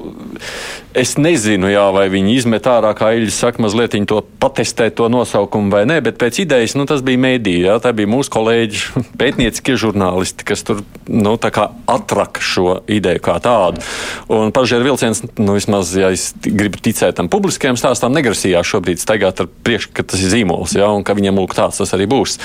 [0.97, 5.72] es nezinu, jā, vai viņi izmet ārā, kā Iļs saka, mazliet to patestēt to nosaukumu
[5.72, 7.76] vai nē, bet pēc idejas nu, tas bija mēdīja.
[7.84, 8.82] Tā bija mūsu kolēģi,
[9.20, 13.84] pētnieciskie žurnālisti, kas tur nu, atraka šo ideju kā tādu.
[14.32, 19.44] Un pasažieru vilciens, nu, vismaz, ja es gribu ticēt tam publiskajam stāstam, negrasījās šobrīd staigāt
[19.44, 22.38] ar priekšu, ka tas ir zīmols, jā, un ka viņam lūk tāds tas arī būs.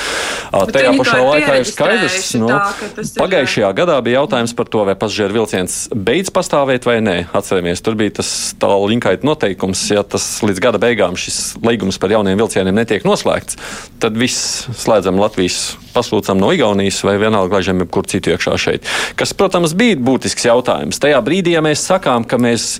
[0.52, 2.30] Bet Tajā pašā laikā ir skaidrs.
[2.42, 3.78] Nu, tā, Pagājušajā ir...
[3.82, 7.18] gadā bija jautājums par to, vai pasažieru vilciens beidz pastāvēt vai nē.
[7.38, 8.32] Atcerieties, tur bija tas
[8.62, 13.60] tālruņkaita noteikums, ja tas līdz gada beigām šis līgums par jauniem vilcieniem netiek noslēgts,
[14.02, 18.88] tad viss slēdzam Latvijas pasūtām no Igaunijas vai vienalga laižam jebkur citu iekšā šeit.
[19.20, 21.00] Kas, protams, bija būtisks jautājums.
[21.02, 22.74] Tajā brīdī, ja mēs sakām, ka mēs,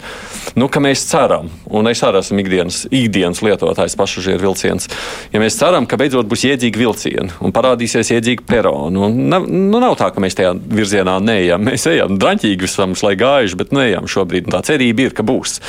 [0.56, 4.90] nu, ka mēs ceram, un es arī esmu ikdienas, ikdienas lietotājs pasažieru vilciens,
[5.34, 9.82] ja mēs ceram, ka beidzot būs iedzīgi vilcieni un parādīsies iedzīgi peroni, un nav, nu,
[9.82, 11.64] nav tā, ka mēs tajā virzienā neejam.
[11.68, 14.50] Mēs ejam draņķīgi visam, lai gājuši, bet neejam šobrīd.
[14.52, 15.60] Tā cerība ir, ka būs.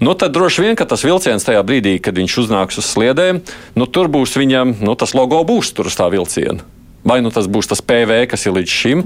[0.00, 3.40] Nu, tad droši vien, ka tas vilciens tajā brīdī, kad viņš uznāks uz sliedēm,
[3.76, 6.75] nu, tur būs viņam, nu, tas logo būs tur uz tā vilciena.
[7.06, 9.04] Vai nu tas būs tas PV, kas ir līdz šim,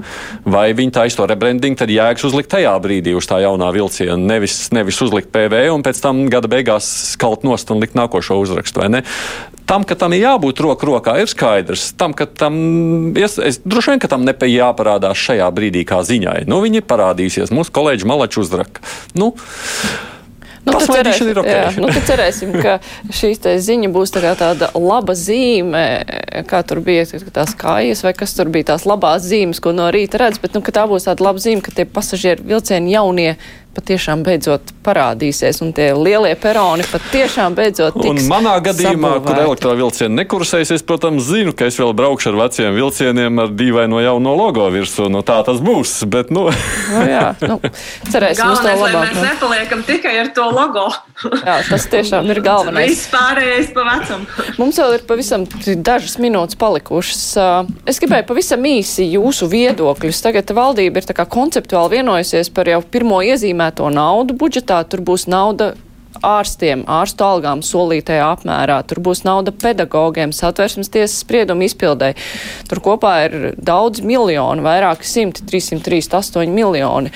[0.48, 4.16] vai viņi taisa to rebranding, tad jēgas uzlikt tajā brīdī uz tā jaunā vilciena.
[4.16, 8.82] Nevis, nevis uzlikt PV un pēc tam gada beigās skalt nost un likt nākošo uzrakstu.
[9.70, 11.92] Tam, ka tam ir jābūt roku rokā, ir skaidrs.
[12.00, 12.54] Tam, ka tam,
[13.14, 16.42] es, es droši vien, ka tam nepēja jāparādās šajā brīdī kā ziņai.
[16.50, 18.82] Nu, viņi parādīsies, mūsu kolēģi Malačs uzraka.
[19.14, 19.34] Nu,
[20.60, 21.54] Nu, tad, cerēsim, okay.
[21.54, 22.74] jā, nu, tad cerēsim, ka
[23.16, 23.30] šī
[23.64, 25.84] ziņa būs tā tāda laba zīme,
[26.50, 30.20] kā tur bija tās kājas, vai kas tur bija tās labās zīmes, ko no rīta
[30.20, 33.32] redz, bet nu, tā būs tāda laba zīme, ka tie pasažieru vilcieni jaunie
[33.76, 38.24] patiešām beidzot parādīsies, un tie lielie peroni patiešām beidzot tiks.
[38.24, 39.26] Un manā gadījumā, sabūvēti.
[39.26, 44.00] kur elektrovilcieni nekursēs, es, protams, zinu, ka es vēl braukšu ar veciem vilcieniem ar dīvaino
[44.02, 45.06] jauno logo virsū.
[45.12, 46.48] Nu, tā tas būs, bet, nu.
[46.50, 47.60] nu jā, nu,
[48.10, 49.14] cerēsim uz to labāk.
[49.14, 50.88] Mēs nepaliekam tikai ar to logo.
[51.46, 52.90] jā, tas tiešām ir galvenais.
[52.90, 54.26] Viss pārējais pa vecam.
[54.58, 55.46] Mums vēl ir pavisam
[55.78, 57.24] dažas minūtes palikušas.
[57.88, 60.24] Es gribēju pavisam īsi jūsu viedokļus.
[60.26, 65.74] Tagad valdība ir konceptuāli vienojusies par jau pirmo iezīmējumu iezīmēto naudu budžetā, tur būs nauda
[66.22, 68.82] ārstiem, ārstu algām solītajā apmērā.
[68.84, 72.16] Tur būs nauda pedagogiem, satversmes tiesas spriedumu izpildēji.
[72.68, 77.12] Tur kopā ir daudz miljonu, vairāki simti, 338 miljoni.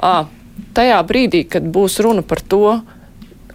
[0.00, 0.26] À,
[0.74, 2.80] tajā brīdī, kad būs runa par to,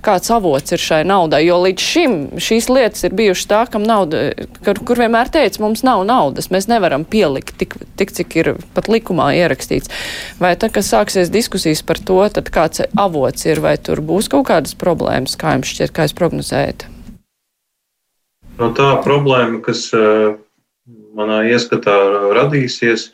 [0.03, 1.41] kāds avots ir šai naudai.
[1.45, 4.25] Jo līdz šim šīs lietas ir bijušas tā, kam nauda,
[4.65, 8.89] kur, kur vienmēr teica, mums nav naudas, mēs nevaram pielikt tik, tik cik ir pat
[8.91, 9.91] likumā ierakstīts.
[10.43, 14.49] Vai tad, kad sāksies diskusijas par to, tad kāds avots ir, vai tur būs kaut
[14.51, 16.87] kādas problēmas, kā jums šķiet, kā jūs prognozējat?
[18.59, 20.35] No tā problēma, kas eh,
[21.17, 21.95] manā ieskatā
[22.37, 23.09] radīsies,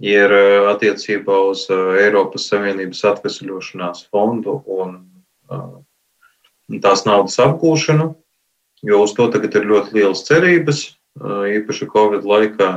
[0.00, 5.00] ir eh, attiecībā uz eh, Eiropas Savienības atvesļošanās fondu un
[6.78, 8.12] tās naudas apgūšanu,
[8.86, 10.84] jo uz to tagad ir ļoti lielas cerības,
[11.58, 12.70] īpaši Covid laikā.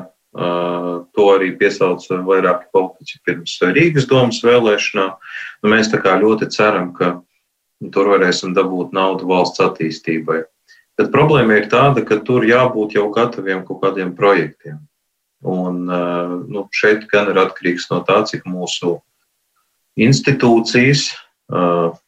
[1.14, 5.12] To arī piesauca vairāki politiķi pirms Rīgas domas vēlēšanām.
[5.62, 7.20] Nu, mēs tā kā ļoti ceram, ka
[7.94, 10.39] tur varēsim dabūt naudu valsts attīstībai.
[10.98, 14.82] Bet problēma ir tāda, ka tur jābūt jau gataviem kaut kādiem projektiem.
[15.46, 18.96] Un nu, šeit gan ir atkarīgs no tā, cik mūsu
[20.02, 21.12] institūcijas,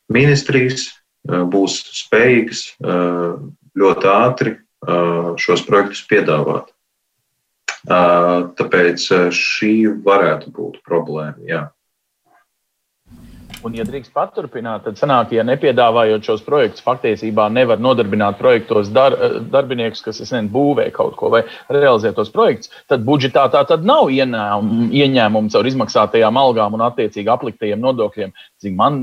[0.09, 0.87] ministrijas
[1.25, 3.35] būs spējīgs eh,
[3.75, 6.71] ļoti ātri eh, šos projektus piedāvāt.
[7.85, 11.37] Tāpēc šī varētu būt problēma.
[11.45, 11.59] Jā.
[13.65, 19.15] Un, ja drīkst paturpināt, tad sanāk, ja nepiedāvājot šos projektus, faktiesībā nevar nodarbināt projektos dar,
[19.53, 24.11] darbiniekus, kas nezinu, būvē kaut ko vai realizē tos projektus, tad budžetā tā tad nav
[24.13, 28.35] ieņēmumu caur izmaksātajām algām un attiecīgi apliktajiem nodokļiem.
[28.61, 29.01] Cik man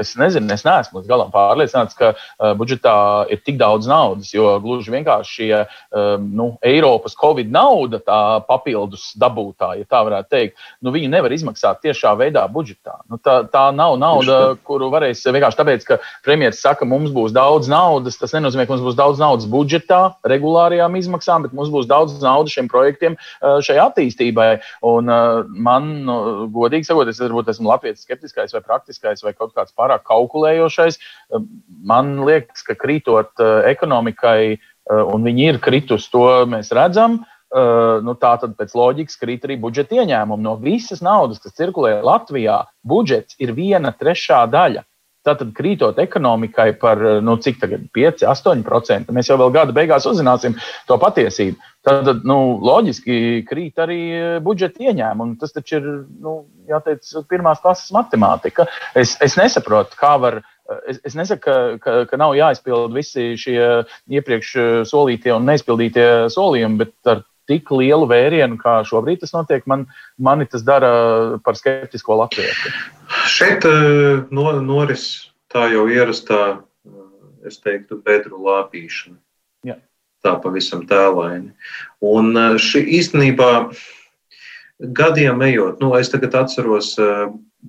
[0.00, 2.94] es nezinu, es neesmu līdz galam pārliecināts, ka uh, budžetā
[3.32, 9.74] ir tik daudz naudas, jo gluži vienkārši um, nu, Eiropas Covid nauda, tā papildus dabūtā,
[9.80, 12.98] ja tā varētu teikt, nu, viņu nevar izmaksāt tiešā veidā budžetā.
[13.10, 17.70] Nu, tā, tā nav nauda, kuru varēs vienkārši tāpēc, ka premjerministrs saka, mums būs daudz
[17.70, 18.18] naudas.
[18.20, 22.54] Tas nenozīmē, ka mums būs daudz naudas budžetā, regulārajām izmaksām, bet mums būs daudz naudas
[22.54, 24.50] šiem projektiem, uh, šai attīstībai.
[24.86, 26.18] Un, uh, man, nu,
[26.54, 30.98] godīgi sakot, es varbūt esmu Latvijas skeptiskais vai praktiskais vai kaut kāds pārējais pārāk kalkulējošais.
[30.98, 31.44] Eh,
[31.84, 37.24] man liekas, ka krītot eh, ekonomikai, eh, un viņi ir kritus, to mēs redzam.
[37.54, 40.42] Nu, tā tad pēc loģikas krīt arī budžeta ieņēmumi.
[40.42, 44.82] No visas naudas, kas cirkulē Latvijā, budžets ir viena trešā daļa.
[45.22, 49.14] Tātad krītot ekonomikai par nu, cik tagad 5, 8%.
[49.14, 50.58] Mēs jau vēl gada beigās uzzināsim
[50.88, 51.70] to patiesību.
[51.86, 54.00] Tad nu, loģiski krīt arī
[54.42, 55.38] budžeta ieņēmumi.
[55.38, 55.88] Tas taču ir
[56.26, 56.40] nu,
[56.70, 58.68] jāteic, pirmās klases matemātika.
[58.94, 60.42] Es, es nesaprotu, kā var.
[60.88, 63.58] Es, es nesaku, ka, ka, ka nav jāizpild visi šie
[64.08, 64.54] iepriekš
[64.88, 69.86] solītie un neizpildītie solījumi, bet ar tik lielu vērienu, kā šobrīd tas notiek, man,
[70.16, 70.92] mani tas dara
[71.44, 72.72] par skeptisko latviešu.
[73.30, 75.08] Šeit eh, no, noris
[75.52, 76.42] tā jau ierastā,
[76.88, 77.02] eh,
[77.48, 79.18] es teiktu, bedru lāpīšana.
[79.68, 79.78] Jā.
[80.24, 81.52] Tā pavisam tēlaini.
[82.04, 83.50] Un eh, šī īstenībā
[84.92, 86.94] gadiem ejot, nu, es tagad atceros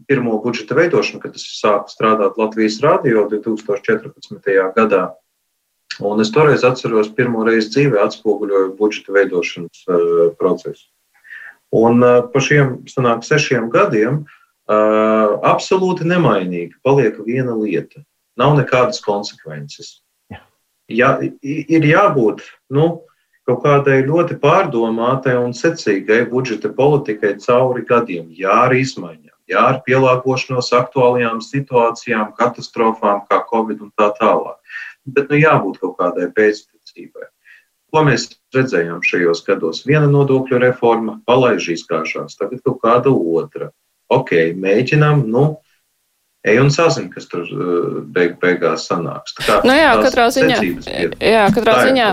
[0.08, 4.52] pirmo budžeta veidošanu, kad es sāku strādāt Latvijas radio 2014.
[4.76, 5.06] gadā.
[6.04, 10.00] Un es toreiz atceros, pirmo reizi dzīvē atspoguļoju budžeta veidošanas uh,
[10.40, 10.90] procesu.
[11.76, 14.26] Un uh, pa šiem sanāk, sešiem gadiem
[14.66, 18.02] absolūti nemainīgi paliek viena lieta.
[18.34, 20.02] Nav nekādas konsekvences.
[20.90, 22.42] Ja, ir jābūt
[22.74, 23.06] nu,
[23.46, 29.82] kaut kādai ļoti pārdomātai un secīgai budžeta politikai cauri gadiem, jā, ar izmaiņām, jā, ar
[29.86, 34.58] pielāgošanos aktuālajām situācijām, katastrofām, kā Covid un tā tālāk
[35.06, 37.30] bet nu, jābūt kaut kādai pēctecībai.
[37.94, 39.84] Ko mēs redzējām šajos gados?
[39.88, 43.70] Viena nodokļu reforma palaiž izkāšās, tagad kaut kāda otra.
[44.12, 45.46] Ok, mēģinām, nu,
[46.46, 49.36] ej un sazini, kas tur uh, beig, beigās sanāks.
[49.40, 50.62] Tā kā, nu jā, katrā ziņā,
[51.20, 52.12] jā, katrā ziņā,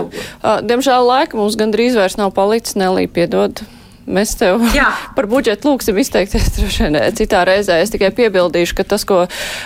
[0.65, 3.63] diemžēl laika mums gandrīz vairs nav palicis, Nelī, piedod.
[4.03, 4.89] Mēs tev Jā.
[5.17, 7.79] par budžetu lūksim izteikties droši vien citā reizē.
[7.83, 9.23] Es tikai piebildīšu, ka tas, ko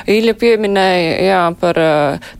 [0.07, 1.79] Īļa pieminēja, jā, par,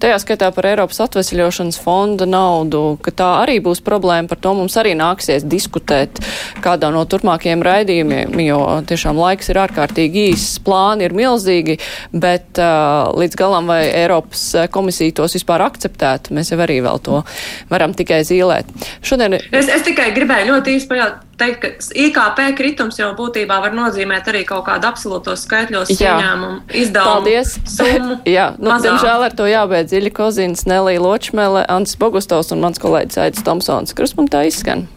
[0.02, 4.78] tajā skaitā par Eiropas atvesļošanas fonda naudu, ka tā arī būs problēma, par to mums
[4.80, 6.22] arī nāksies diskutēt
[6.64, 11.80] kādā no turpmākajiem raidījumiem, jo tiešām laiks ir ārkārtīgi īss, plāni ir milzīgi,
[12.14, 17.24] bet uh, līdz galam vai Eiropas komisija tos vispār akceptētu, mēs jau arī vēl to
[17.72, 18.70] varam tikai zīlēt.
[19.06, 19.40] Šodien...
[19.52, 21.72] Es, es tikai gribēju ļoti īsti pajautāt teikt, ka
[22.04, 27.14] IKP kritums jau būtībā var nozīmēt arī kaut kādu absolūtos skaitļos ieņēmumu izdevumu.
[27.14, 27.56] Paldies!
[28.38, 28.88] Jā, nu, mazāk.
[28.90, 33.96] diemžēl ar to jābeidz Iļa Kozins, Nelija Ločmele, Ants Bogustovs un mans kolēģis Aidis Tomsons.
[33.98, 34.88] Kruspunktā izskan.